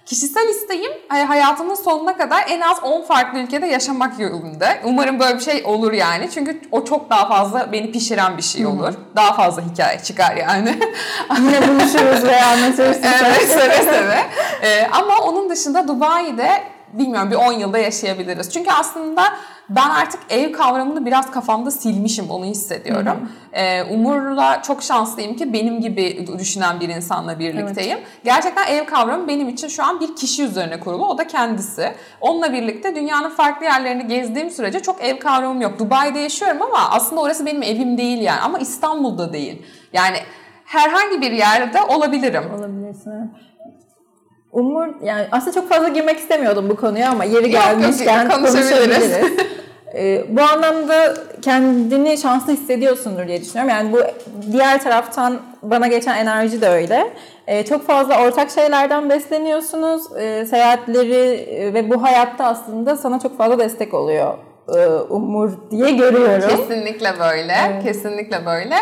[0.06, 4.74] Kişisel isteğim hani hayatımın sonuna kadar en az 10 farklı ülkede yaşamak yolunda.
[4.84, 6.30] Umarım böyle bir şey olur yani.
[6.34, 8.94] Çünkü o çok daha fazla beni pişiren bir şey olur.
[9.16, 10.80] Daha fazla hikaye çıkar yani.
[11.38, 12.98] Yine buluşuruz ve anlatırız.
[13.04, 14.20] evet seve seve.
[14.64, 18.54] Ee, ama onun dışında Dubai'de bilmiyorum bir 10 yılda yaşayabiliriz.
[18.54, 19.24] Çünkü aslında
[19.70, 23.30] ben artık ev kavramını biraz kafamda silmişim onu hissediyorum.
[23.54, 28.00] Ee, Umur'la çok şanslıyım ki benim gibi düşünen bir insanla birlikteyim.
[28.24, 31.06] Gerçekten ev kavramı benim için şu an bir kişi üzerine kurulu.
[31.08, 31.94] O da kendisi.
[32.22, 35.80] Onunla birlikte dünyanın farklı yerlerini gezdiğim sürece çok ev kavramım yok.
[35.80, 38.42] Dubai'de yaşıyorum ama aslında orası benim evim değil yani.
[38.42, 39.66] Ama İstanbul'da değil.
[39.94, 40.18] Yani
[40.66, 42.44] herhangi bir yerde olabilirim.
[42.58, 43.32] Olabilirsin.
[44.54, 44.66] Evet.
[44.66, 49.12] Umur, yani aslında çok fazla girmek istemiyordum bu konuya ama yeri Yok, yok, gelmişken konuşabiliriz.
[49.96, 53.70] Ee, bu anlamda kendini şanslı hissediyorsundur diye düşünüyorum.
[53.70, 54.00] Yani bu
[54.52, 57.14] diğer taraftan bana geçen enerji de öyle.
[57.48, 60.04] Ee, çok fazla ortak şeylerden besleniyorsunuz.
[60.20, 64.34] Ee, seyahatleri e, ve bu hayatta aslında sana çok fazla destek oluyor
[64.78, 66.50] e, Umur diye görüyorum.
[66.50, 67.82] Kesinlikle böyle.
[67.84, 68.76] Kesinlikle böyle.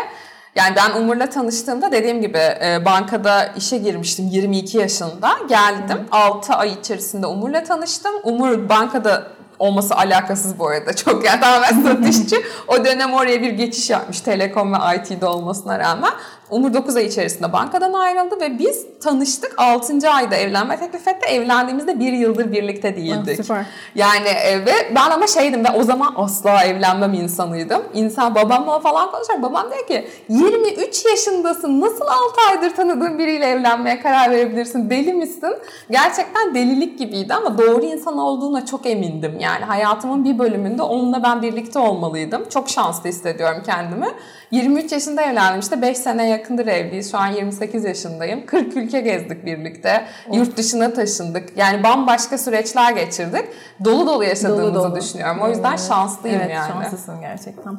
[0.54, 5.30] Yani ben Umur'la tanıştığımda dediğim gibi e, bankada işe girmiştim 22 yaşında.
[5.48, 8.12] Geldim 6 ay içerisinde Umur'la tanıştım.
[8.24, 9.26] Umur bankada
[9.58, 10.96] olması alakasız bu arada.
[10.96, 12.36] Çok yani tamamen satışçı.
[12.68, 16.12] o dönem oraya bir geçiş yapmış Telekom ve IT'de olmasına rağmen.
[16.50, 20.10] Umur 9 ay içerisinde bankadan ayrıldı ve biz tanıştık 6.
[20.10, 21.26] ayda evlenme teklif etti.
[21.28, 23.38] Evlendiğimizde bir yıldır birlikte değildik.
[23.40, 23.66] Ah, süper.
[23.94, 27.82] Yani e, ve ben ama şeydim ben o zaman asla evlenmem insanıydım.
[27.94, 29.42] İnsan babamla falan konuşuyor.
[29.42, 32.14] Babam diyor ki 23 yaşındasın nasıl 6
[32.50, 34.90] aydır tanıdığın biriyle evlenmeye karar verebilirsin?
[34.90, 35.54] Deli misin?
[35.90, 39.40] Gerçekten delilik gibiydi ama doğru insan olduğuna çok emindim.
[39.40, 42.48] Yani hayatımın bir bölümünde onunla ben birlikte olmalıydım.
[42.48, 44.06] Çok şanslı hissediyorum kendimi.
[44.50, 47.10] 23 yaşında evlendim işte 5 sene yakındır evliyiz.
[47.10, 48.46] Şu an 28 yaşındayım.
[48.46, 50.04] 40 ülke gezdik birlikte.
[50.28, 50.36] Of.
[50.36, 51.56] Yurt dışına taşındık.
[51.56, 53.44] Yani bambaşka süreçler geçirdik.
[53.84, 55.00] Dolu dolu yaşadığımızı dolu dolu.
[55.00, 55.40] düşünüyorum.
[55.42, 55.86] O yüzden evet.
[55.88, 56.72] şanslıyım evet, yani.
[56.72, 57.78] şanslısın gerçekten.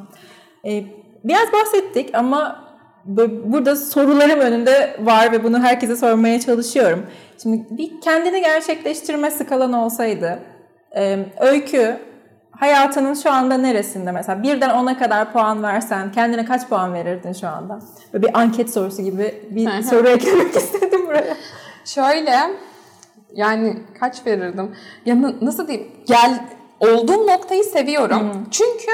[0.66, 0.84] Ee,
[1.24, 2.64] biraz bahsettik ama
[3.44, 7.06] burada sorularım önünde var ve bunu herkese sormaya çalışıyorum.
[7.42, 10.38] Şimdi bir kendini gerçekleştirme skalan olsaydı
[11.40, 11.98] öykü
[12.62, 14.42] hayatının şu anda neresinde mesela?
[14.42, 17.78] Birden ona kadar puan versen kendine kaç puan verirdin şu anda?
[18.12, 21.36] Böyle bir anket sorusu gibi bir soru eklemek istedim buraya.
[21.84, 22.36] Şöyle
[23.34, 24.70] yani kaç verirdim?
[25.06, 25.88] Ya nasıl diyeyim?
[26.06, 26.44] Gel
[26.80, 28.20] olduğum noktayı seviyorum.
[28.20, 28.50] Hmm.
[28.50, 28.92] Çünkü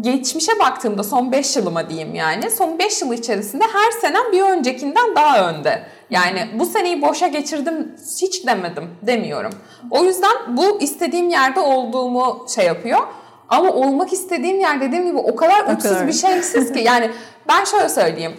[0.00, 2.50] geçmişe baktığımda son 5 yılıma diyeyim yani.
[2.50, 5.86] Son 5 yıl içerisinde her senem bir öncekinden daha önde.
[6.10, 9.52] Yani bu seneyi boşa geçirdim hiç demedim demiyorum.
[9.90, 13.00] O yüzden bu istediğim yerde olduğumu şey yapıyor.
[13.48, 16.80] Ama olmak istediğim yer dediğim gibi o kadar uçsuz bir şeysiz ki.
[16.80, 17.10] Yani
[17.48, 18.36] ben şöyle söyleyeyim.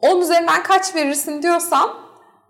[0.00, 2.01] 10 üzerinden kaç verirsin diyorsam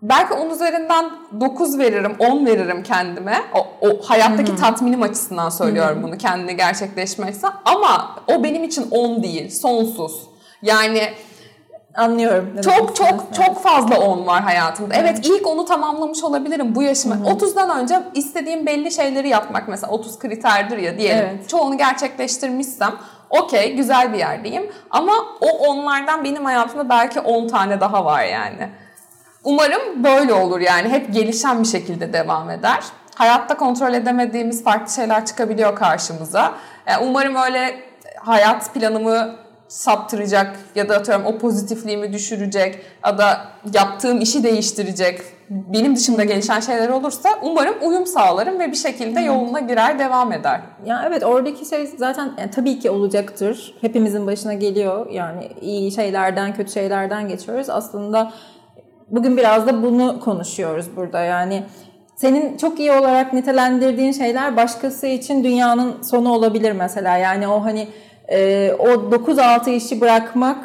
[0.03, 1.05] belki 10 üzerinden
[1.39, 3.37] 9 veririm, 10 veririm kendime.
[3.55, 4.59] O, o hayattaki Hı-hı.
[4.59, 6.03] tatminim açısından söylüyorum Hı-hı.
[6.03, 7.47] bunu kendine gerçekleşmekse.
[7.65, 10.21] Ama o benim için 10 değil, sonsuz.
[10.61, 11.09] Yani
[11.95, 12.61] Anlıyorum.
[12.61, 13.33] Çok çok evet.
[13.33, 14.93] çok fazla 10 var hayatımda.
[14.95, 17.15] Evet, evet ilk onu tamamlamış olabilirim bu yaşıma.
[17.15, 17.27] Hı-hı.
[17.27, 21.29] 30'dan önce istediğim belli şeyleri yapmak mesela 30 kriterdir ya diyelim.
[21.35, 21.49] Evet.
[21.49, 22.91] Çoğunu gerçekleştirmişsem
[23.29, 24.71] okey güzel bir yerdeyim.
[24.91, 28.69] Ama o onlardan benim hayatımda belki 10 tane daha var yani.
[29.43, 32.83] Umarım böyle olur yani hep gelişen bir şekilde devam eder.
[33.15, 36.53] Hayatta kontrol edemediğimiz farklı şeyler çıkabiliyor karşımıza.
[36.87, 37.75] Yani umarım öyle
[38.15, 39.35] hayat planımı
[39.67, 43.41] saptıracak ya da atıyorum o pozitifliğimi düşürecek ya da
[43.73, 49.59] yaptığım işi değiştirecek benim dışımda gelişen şeyler olursa umarım uyum sağlarım ve bir şekilde yoluna
[49.59, 50.61] girer devam eder.
[50.85, 53.75] Ya evet oradaki şey zaten yani tabii ki olacaktır.
[53.81, 55.11] Hepimizin başına geliyor.
[55.11, 57.69] Yani iyi şeylerden, kötü şeylerden geçiyoruz.
[57.69, 58.33] Aslında
[59.13, 61.21] bugün biraz da bunu konuşuyoruz burada.
[61.21, 61.63] Yani
[62.15, 67.17] senin çok iyi olarak nitelendirdiğin şeyler başkası için dünyanın sonu olabilir mesela.
[67.17, 67.87] Yani o hani
[68.31, 70.57] e, o 9-6 işi bırakmak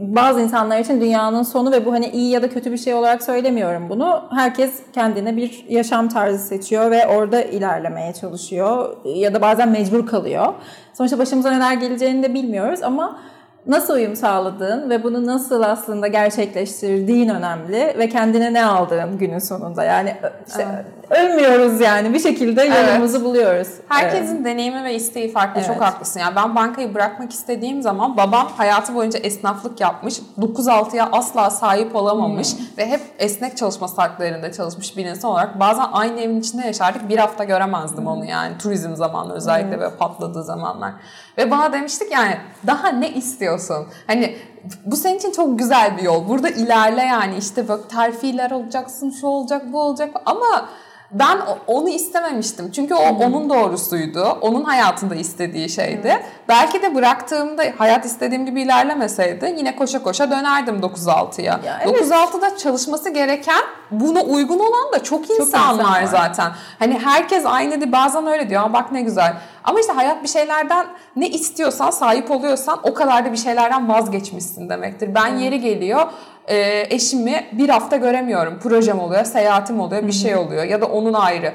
[0.00, 3.22] bazı insanlar için dünyanın sonu ve bu hani iyi ya da kötü bir şey olarak
[3.22, 4.22] söylemiyorum bunu.
[4.30, 10.54] Herkes kendine bir yaşam tarzı seçiyor ve orada ilerlemeye çalışıyor ya da bazen mecbur kalıyor.
[10.94, 13.18] Sonuçta başımıza neler geleceğini de bilmiyoruz ama
[13.66, 19.84] nasıl uyum sağladığın ve bunu nasıl aslında gerçekleştirdiğin önemli ve kendine ne aldığın günün sonunda.
[19.84, 20.16] Yani
[20.48, 20.66] işte
[21.10, 21.20] evet.
[21.20, 23.26] ölmüyoruz yani bir şekilde yolumuzu evet.
[23.26, 23.68] buluyoruz.
[23.88, 24.44] Herkesin evet.
[24.44, 25.60] deneyimi ve isteği farklı.
[25.60, 25.66] Evet.
[25.66, 26.20] Çok haklısın.
[26.20, 30.20] Yani ben bankayı bırakmak istediğim zaman babam hayatı boyunca esnaflık yapmış.
[30.38, 32.66] 9-6'ya asla sahip olamamış hmm.
[32.78, 37.08] ve hep esnek çalışma saatlerinde çalışmış bir insan olarak bazen aynı evin içinde yaşardık.
[37.08, 38.06] Bir hafta göremezdim hmm.
[38.06, 39.80] onu yani turizm zamanı özellikle evet.
[39.80, 40.92] böyle patladığı zamanlar.
[41.38, 43.10] Ve bana demiştik yani daha ne
[43.56, 43.92] istiyorsun?
[44.06, 44.36] Hani
[44.84, 46.28] bu senin için çok güzel bir yol.
[46.28, 50.68] Burada ilerle yani işte bak terfiler olacaksın, şu olacak, bu olacak ama
[51.12, 52.70] ben onu istememiştim.
[52.70, 54.22] Çünkü o onun doğrusuydu.
[54.40, 56.00] Onun hayatında istediği şeydi.
[56.04, 56.24] Evet.
[56.48, 61.60] Belki de bıraktığımda hayat istediğim gibi ilerlemeseydi yine koşa koşa dönerdim 9-6'ya.
[61.84, 62.10] Evet.
[62.10, 66.52] 9-6'da çalışması gereken buna uygun olan da çok insan, çok insan var zaten.
[66.78, 67.92] Hani herkes aynı değil.
[67.92, 68.72] Bazen öyle diyor.
[68.72, 69.34] Bak ne güzel.
[69.64, 74.68] Ama işte hayat bir şeylerden ne istiyorsan, sahip oluyorsan o kadar da bir şeylerden vazgeçmişsin
[74.68, 75.14] demektir.
[75.14, 76.06] Ben yeri geliyor
[76.48, 78.58] e, eşimi bir hafta göremiyorum.
[78.62, 81.52] Projem oluyor, seyahatim oluyor, bir şey oluyor ya da onun ayrı.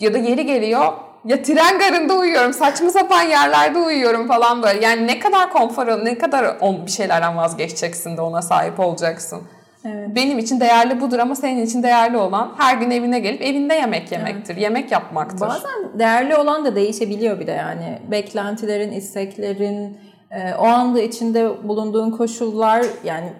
[0.00, 0.92] Ya da yeri geliyor
[1.24, 4.86] ya tren garında uyuyorum, saçma sapan yerlerde uyuyorum falan böyle.
[4.86, 9.42] Yani ne kadar konfor, ne kadar bir şeylerden vazgeçeceksin de ona sahip olacaksın.
[9.84, 10.08] Evet.
[10.14, 14.12] Benim için değerli budur ama senin için değerli olan her gün evine gelip evinde yemek
[14.12, 14.54] yemektir.
[14.54, 14.62] Evet.
[14.62, 15.40] Yemek yapmaktır.
[15.40, 17.98] Bazen değerli olan da değişebiliyor bir de yani.
[18.10, 19.98] Beklentilerin, isteklerin,
[20.30, 23.32] e, o anda içinde bulunduğun koşullar yani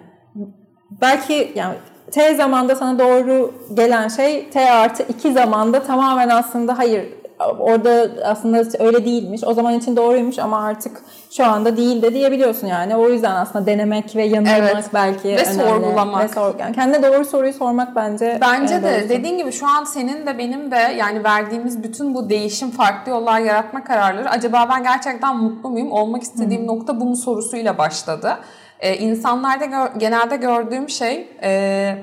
[1.01, 1.75] belki yani
[2.11, 7.05] T zamanda sana doğru gelen şey T artı 2 zamanda tamamen aslında hayır
[7.39, 9.41] orada aslında öyle değilmiş.
[9.43, 12.95] O zaman için doğruymuş ama artık şu anda değil de diyebiliyorsun yani.
[12.95, 14.85] O yüzden aslında denemek ve yanılmak Evet.
[14.93, 15.63] belki Ve önemli.
[15.63, 16.23] sorgulamak.
[16.23, 19.09] Ve sor, yani kendine doğru soruyu sormak bence Bence en de doğrusu.
[19.09, 23.39] dediğin gibi şu an senin de benim de yani verdiğimiz bütün bu değişim farklı yollar
[23.39, 25.91] yaratma kararları acaba ben gerçekten mutlu muyum?
[25.91, 28.37] Olmak istediğim nokta bu mu sorusuyla başladı.
[28.79, 31.95] Ee, insanlarda gör- genelde gördüğüm şey e,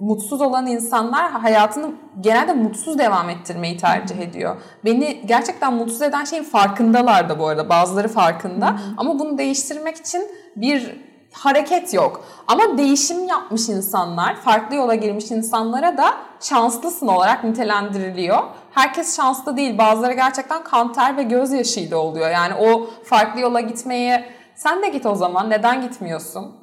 [0.00, 4.56] mutsuz olan insanlar hayatını genelde mutsuz devam ettirmeyi tercih ediyor.
[4.84, 7.68] Beni gerçekten mutsuz eden şeyin farkındalar da bu arada.
[7.68, 8.76] Bazıları farkında.
[8.96, 11.00] Ama bunu değiştirmek için bir
[11.32, 12.24] hareket yok.
[12.48, 18.42] Ama değişim yapmış insanlar, farklı yola girmiş insanlara da şanslısın olarak nitelendiriliyor.
[18.70, 19.78] Herkes şanslı değil.
[19.78, 22.30] Bazıları gerçekten kan ter ve gözyaşıyla oluyor.
[22.30, 24.24] Yani o farklı yola gitmeye
[24.54, 25.50] sen de git o zaman.
[25.50, 26.59] Neden gitmiyorsun?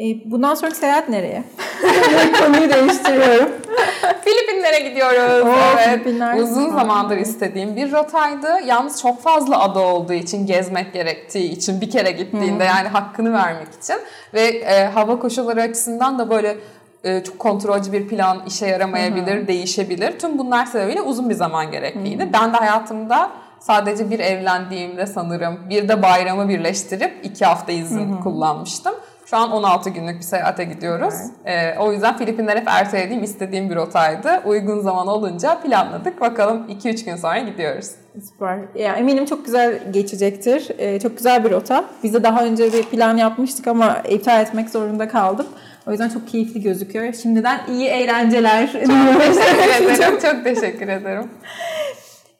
[0.00, 1.44] E, bundan sonraki seyahat nereye?
[2.40, 3.48] Konuyu değiştiriyorum.
[4.24, 5.46] Filipinlere gidiyoruz.
[5.46, 5.88] Oo, evet.
[5.88, 6.36] Filipinler.
[6.36, 8.48] Uzun zamandır istediğim bir rotaydı.
[8.66, 13.68] Yalnız çok fazla ada olduğu için, gezmek gerektiği için bir kere gittiğinde yani hakkını vermek
[13.82, 13.96] için
[14.34, 16.56] ve e, hava koşulları açısından da böyle
[17.04, 20.18] e, çok kontrolcü bir plan işe yaramayabilir, değişebilir.
[20.18, 22.28] Tüm bunlar sebebiyle uzun bir zaman gerekliydi.
[22.32, 23.30] Ben de hayatımda
[23.60, 28.94] sadece bir evlendiğimde sanırım bir de bayramı birleştirip iki hafta izin kullanmıştım.
[29.30, 31.14] Şu an 16 günlük bir seyahate gidiyoruz.
[31.44, 34.42] Ee, o yüzden Filipinler hep ertelediğim, istediğim bir rotaydı.
[34.46, 36.20] Uygun zaman olunca planladık.
[36.20, 37.90] Bakalım 2-3 gün sonra gidiyoruz.
[38.32, 38.58] Süper.
[38.74, 40.68] Ya eminim çok güzel geçecektir.
[40.78, 41.84] E, çok güzel bir rota.
[42.02, 45.46] Biz de daha önce bir plan yapmıştık ama iptal etmek zorunda kaldık.
[45.86, 47.12] O yüzden çok keyifli gözüküyor.
[47.12, 48.72] Şimdiden iyi eğlenceler.
[48.72, 50.18] teşekkür ederim.
[50.22, 51.28] Çok teşekkür ederim.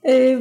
[0.06, 0.38] Ee,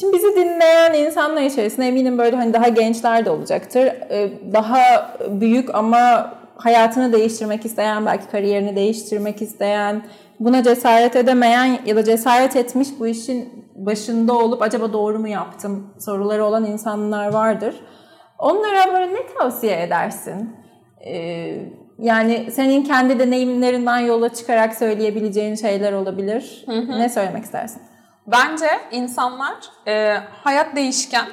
[0.00, 3.86] Şimdi bizi dinleyen insanlar içerisinde eminim böyle hani daha gençler de olacaktır.
[4.10, 10.02] Ee, Daha büyük ama hayatını değiştirmek isteyen, belki kariyerini değiştirmek isteyen,
[10.40, 15.94] buna cesaret edemeyen ya da cesaret etmiş bu işin başında olup acaba doğru mu yaptım
[16.00, 17.74] soruları olan insanlar vardır.
[18.38, 20.56] Onlara böyle ne tavsiye edersin?
[21.06, 21.56] Ee,
[21.98, 26.64] yani senin kendi deneyimlerinden yola çıkarak söyleyebileceğin şeyler olabilir.
[26.98, 27.82] Ne söylemek istersin?
[28.26, 29.54] Bence insanlar
[29.86, 31.26] e, hayat değişken.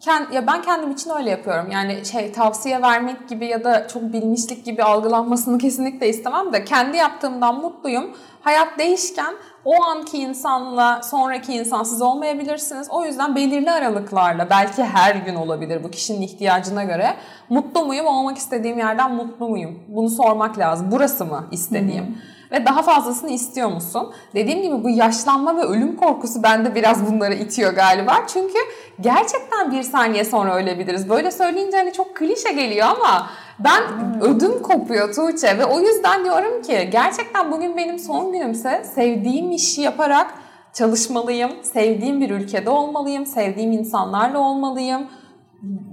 [0.00, 1.70] Ken, ya ben kendim için öyle yapıyorum.
[1.70, 6.96] Yani şey tavsiye vermek gibi ya da çok bilmişlik gibi algılanmasını kesinlikle istemem de kendi
[6.96, 8.16] yaptığımdan mutluyum.
[8.40, 9.34] Hayat değişken.
[9.64, 12.90] O anki insanla sonraki insan siz olmayabilirsiniz.
[12.90, 17.16] O yüzden belirli aralıklarla belki her gün olabilir bu kişinin ihtiyacına göre.
[17.48, 18.06] Mutlu muyum?
[18.06, 19.78] Olmak istediğim yerden mutlu muyum?
[19.88, 20.88] Bunu sormak lazım.
[20.90, 22.18] Burası mı istediğim?
[22.54, 24.12] Ve daha fazlasını istiyor musun?
[24.34, 28.16] Dediğim gibi bu yaşlanma ve ölüm korkusu bende biraz bunları itiyor galiba.
[28.26, 28.58] Çünkü
[29.00, 31.08] gerçekten bir saniye sonra ölebiliriz.
[31.10, 33.26] Böyle söyleyince hani çok klişe geliyor ama
[33.58, 33.82] ben
[34.20, 39.80] ödüm kopuyor Tuğçe ve o yüzden diyorum ki gerçekten bugün benim son günümse sevdiğim işi
[39.80, 40.34] yaparak
[40.72, 41.50] çalışmalıyım.
[41.62, 43.26] Sevdiğim bir ülkede olmalıyım.
[43.26, 45.06] Sevdiğim insanlarla olmalıyım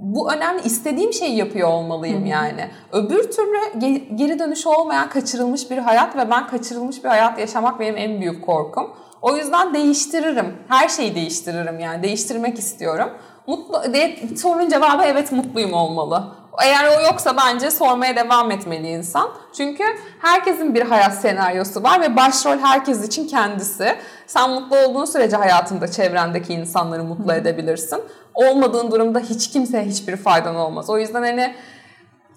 [0.01, 0.61] bu önemli.
[0.61, 2.69] istediğim şeyi yapıyor olmalıyım yani.
[2.91, 7.80] Öbür türlü ge- geri dönüşü olmayan kaçırılmış bir hayat ve ben kaçırılmış bir hayat yaşamak
[7.80, 8.93] benim en büyük korkum.
[9.22, 10.55] O yüzden değiştiririm.
[10.67, 12.03] Her şeyi değiştiririm yani.
[12.03, 13.09] Değiştirmek istiyorum.
[13.47, 16.24] Mutlu de, sorunun cevabı evet mutluyum olmalı.
[16.63, 19.30] Eğer o yoksa bence sormaya devam etmeli insan.
[19.57, 19.84] Çünkü
[20.22, 23.95] herkesin bir hayat senaryosu var ve başrol herkes için kendisi.
[24.28, 28.01] Sen mutlu olduğun sürece hayatında çevrendeki insanları mutlu edebilirsin.
[28.34, 30.89] Olmadığın durumda hiç kimseye hiçbir faydan olmaz.
[30.89, 31.53] O yüzden hani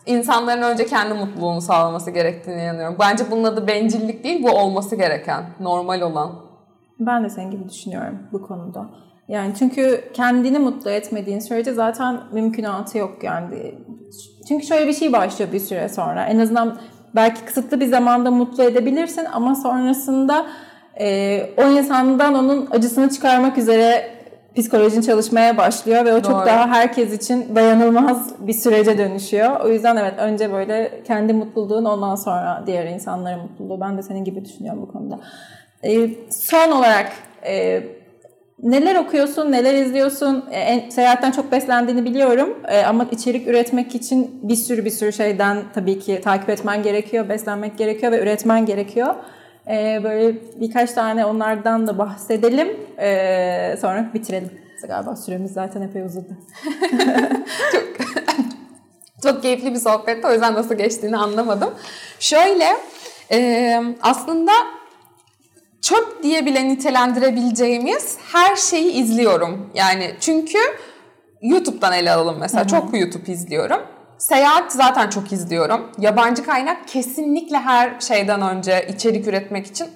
[0.07, 2.97] insanların önce kendi mutluluğunu sağlaması gerektiğine inanıyorum.
[3.01, 6.32] Bence bunun adı bencillik değil, bu olması gereken, normal olan.
[7.01, 8.90] Ben de senin gibi düşünüyorum bu konuda.
[9.28, 13.74] Yani çünkü kendini mutlu etmediğin sürece zaten mümkünatı yok yani.
[14.49, 16.26] Çünkü şöyle bir şey başlıyor bir süre sonra.
[16.26, 16.78] En azından
[17.14, 20.47] belki kısıtlı bir zamanda mutlu edebilirsin ama sonrasında
[21.01, 24.13] e, o insandan onun acısını çıkarmak üzere
[24.57, 26.46] psikolojin çalışmaya başlıyor ve o çok Doğru.
[26.46, 29.61] daha herkes için dayanılmaz bir sürece dönüşüyor.
[29.61, 33.80] O yüzden evet önce böyle kendi mutluluğun ondan sonra diğer insanların mutluluğu.
[33.80, 35.20] Ben de senin gibi düşünüyorum bu konuda.
[35.84, 37.12] E, son olarak
[37.46, 37.82] e,
[38.62, 40.44] neler okuyorsun, neler izliyorsun?
[40.50, 45.12] E, en, seyahatten çok beslendiğini biliyorum E, ama içerik üretmek için bir sürü bir sürü
[45.12, 49.14] şeyden tabii ki takip etmen gerekiyor, beslenmek gerekiyor ve üretmen gerekiyor.
[49.68, 52.76] E, böyle birkaç tane onlardan da bahsedelim.
[52.98, 54.50] E, sonra bitirelim.
[54.88, 56.38] Galiba süremiz zaten epey uzadı.
[59.22, 60.26] Çok keyifli bir sohbetti.
[60.26, 61.74] O yüzden nasıl geçtiğini anlamadım.
[62.20, 62.66] Şöyle
[63.32, 64.52] e, aslında
[65.82, 69.70] çöp diye bile nitelendirebileceğimiz her şeyi izliyorum.
[69.74, 70.58] Yani çünkü
[71.42, 72.66] YouTube'dan ele alalım mesela.
[72.66, 73.80] Çok YouTube izliyorum.
[74.18, 75.90] Seyahat zaten çok izliyorum.
[75.98, 79.86] Yabancı kaynak kesinlikle her şeyden önce içerik üretmek için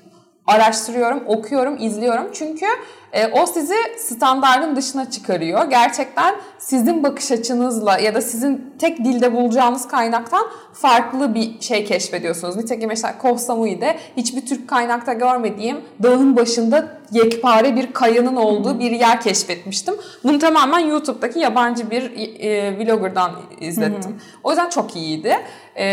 [0.46, 2.26] araştırıyorum, okuyorum, izliyorum.
[2.32, 2.66] Çünkü
[3.12, 5.70] e, o sizi standartın dışına çıkarıyor.
[5.70, 12.56] Gerçekten sizin bakış açınızla ya da sizin tek dilde bulacağınız kaynaktan farklı bir şey keşfediyorsunuz.
[12.56, 18.90] Nitekim mesela Koh Samui'de hiçbir Türk kaynakta görmediğim dağın başında yekpare bir kayanın olduğu bir
[18.90, 19.94] yer keşfetmiştim.
[20.24, 22.02] Bunu tamamen YouTube'daki yabancı bir
[22.40, 24.20] e, vlogger'dan izlettim.
[24.44, 25.36] O yüzden çok iyiydi.
[25.76, 25.84] E,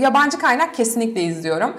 [0.00, 1.74] yabancı kaynak kesinlikle izliyorum.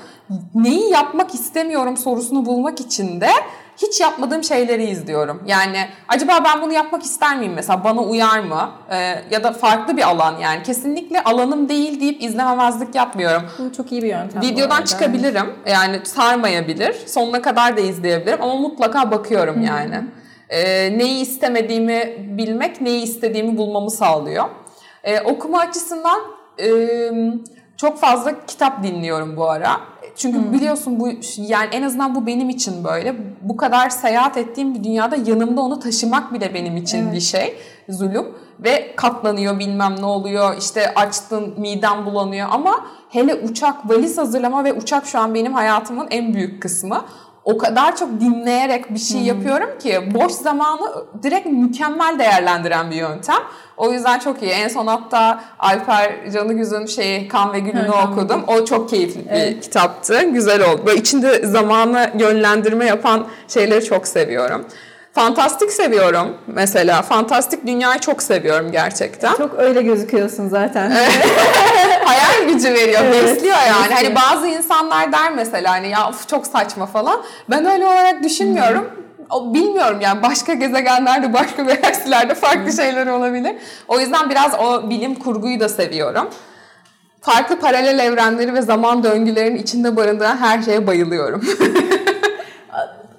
[0.55, 3.29] Neyi yapmak istemiyorum sorusunu bulmak için de
[3.77, 5.43] hiç yapmadığım şeyleri izliyorum.
[5.45, 8.71] Yani acaba ben bunu yapmak ister miyim mesela bana uyar mı?
[8.91, 8.95] Ee,
[9.31, 13.43] ya da farklı bir alan yani kesinlikle alanım değil deyip izlememezlik yapmıyorum.
[13.59, 14.41] Bu çok iyi bir yöntem.
[14.41, 20.01] Videodan çıkabilirim yani sarmayabilir sonuna kadar da izleyebilirim ama mutlaka bakıyorum yani.
[20.49, 24.45] Ee, neyi istemediğimi bilmek neyi istediğimi bulmamı sağlıyor.
[25.03, 26.21] Ee, okuma açısından...
[26.59, 26.67] E,
[27.77, 29.81] çok fazla kitap dinliyorum bu ara.
[30.15, 30.53] Çünkü hmm.
[30.53, 33.15] biliyorsun bu yani en azından bu benim için böyle.
[33.41, 37.13] Bu kadar seyahat ettiğim bir dünyada yanımda onu taşımak bile benim için evet.
[37.13, 37.57] bir şey.
[37.89, 38.25] Zulüm
[38.59, 40.57] ve katlanıyor bilmem ne oluyor.
[40.57, 46.07] İşte açtın midem bulanıyor ama hele uçak valiz hazırlama ve uçak şu an benim hayatımın
[46.09, 47.01] en büyük kısmı
[47.45, 49.27] o kadar çok dinleyerek bir şey hmm.
[49.27, 53.39] yapıyorum ki boş zamanı direkt mükemmel değerlendiren bir yöntem.
[53.77, 54.51] O yüzden çok iyi.
[54.51, 58.43] En son hatta Alper Canıgüz'ün şeyi Kan ve Gül'ünü evet, okudum.
[58.47, 59.63] O çok keyifli bir evet.
[59.63, 60.23] kitaptı.
[60.23, 60.81] Güzel oldu.
[60.85, 64.65] Böyle içinde zamanı yönlendirme yapan şeyleri çok seviyorum.
[65.13, 67.01] Fantastik seviyorum mesela.
[67.01, 69.35] Fantastik dünyayı çok seviyorum gerçekten.
[69.35, 70.91] Çok öyle gözüküyorsun zaten.
[72.05, 73.91] Hayal gücü veriyor, evet, besliyor yani.
[73.91, 74.15] Besliyor.
[74.15, 77.21] Hani bazı insanlar der mesela hani ya of çok saçma falan.
[77.49, 78.89] Ben öyle olarak düşünmüyorum.
[79.29, 79.53] Hmm.
[79.53, 82.71] Bilmiyorum yani başka gezegenlerde, başka galaksilerde farklı hmm.
[82.71, 83.55] şeyler olabilir.
[83.87, 86.29] O yüzden biraz o bilim kurguyu da seviyorum.
[87.21, 91.41] Farklı paralel evrenleri ve zaman döngülerinin içinde barındıran her şeye bayılıyorum.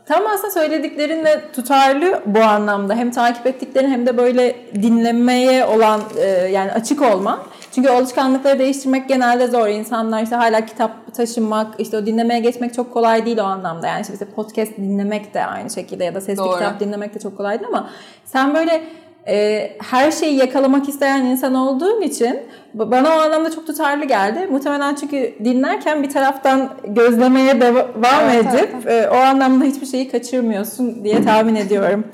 [0.08, 2.94] Tam aslında söylediklerinle tutarlı bu anlamda.
[2.94, 7.40] Hem takip ettiklerin hem de böyle dinlemeye olan e, yani açık olman.
[7.76, 9.68] Çünkü alışkanlıkları değiştirmek genelde zor.
[9.68, 13.86] İnsanlar işte hala kitap taşımak, işte o dinlemeye geçmek çok kolay değil o anlamda.
[13.86, 16.52] Yani işte podcast dinlemek de aynı şekilde ya da sesli Doğru.
[16.52, 17.90] kitap dinlemek de çok kolay değil ama
[18.24, 18.82] sen böyle
[19.28, 22.40] e, her şeyi yakalamak isteyen insan olduğun için
[22.74, 24.48] bana o anlamda çok tutarlı geldi.
[24.50, 29.06] Muhtemelen çünkü dinlerken bir taraftan gözlemeye devam evet, edip evet.
[29.06, 32.04] E, o anlamda hiçbir şeyi kaçırmıyorsun diye tahmin ediyorum.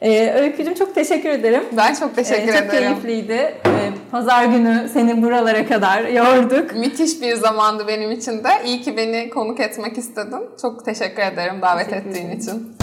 [0.00, 1.62] Ee, Öykücüm çok teşekkür ederim.
[1.72, 2.92] Ben çok teşekkür ee, çok ederim.
[2.92, 3.32] Çok keyifliydi.
[3.32, 6.74] Ee, Pazar günü seni buralara kadar yorduk.
[6.74, 8.48] Müthiş bir zamandı benim için de.
[8.66, 10.40] İyi ki beni konuk etmek istedin.
[10.62, 12.38] Çok teşekkür ederim davet teşekkür ettiğin ederim.
[12.38, 12.75] için.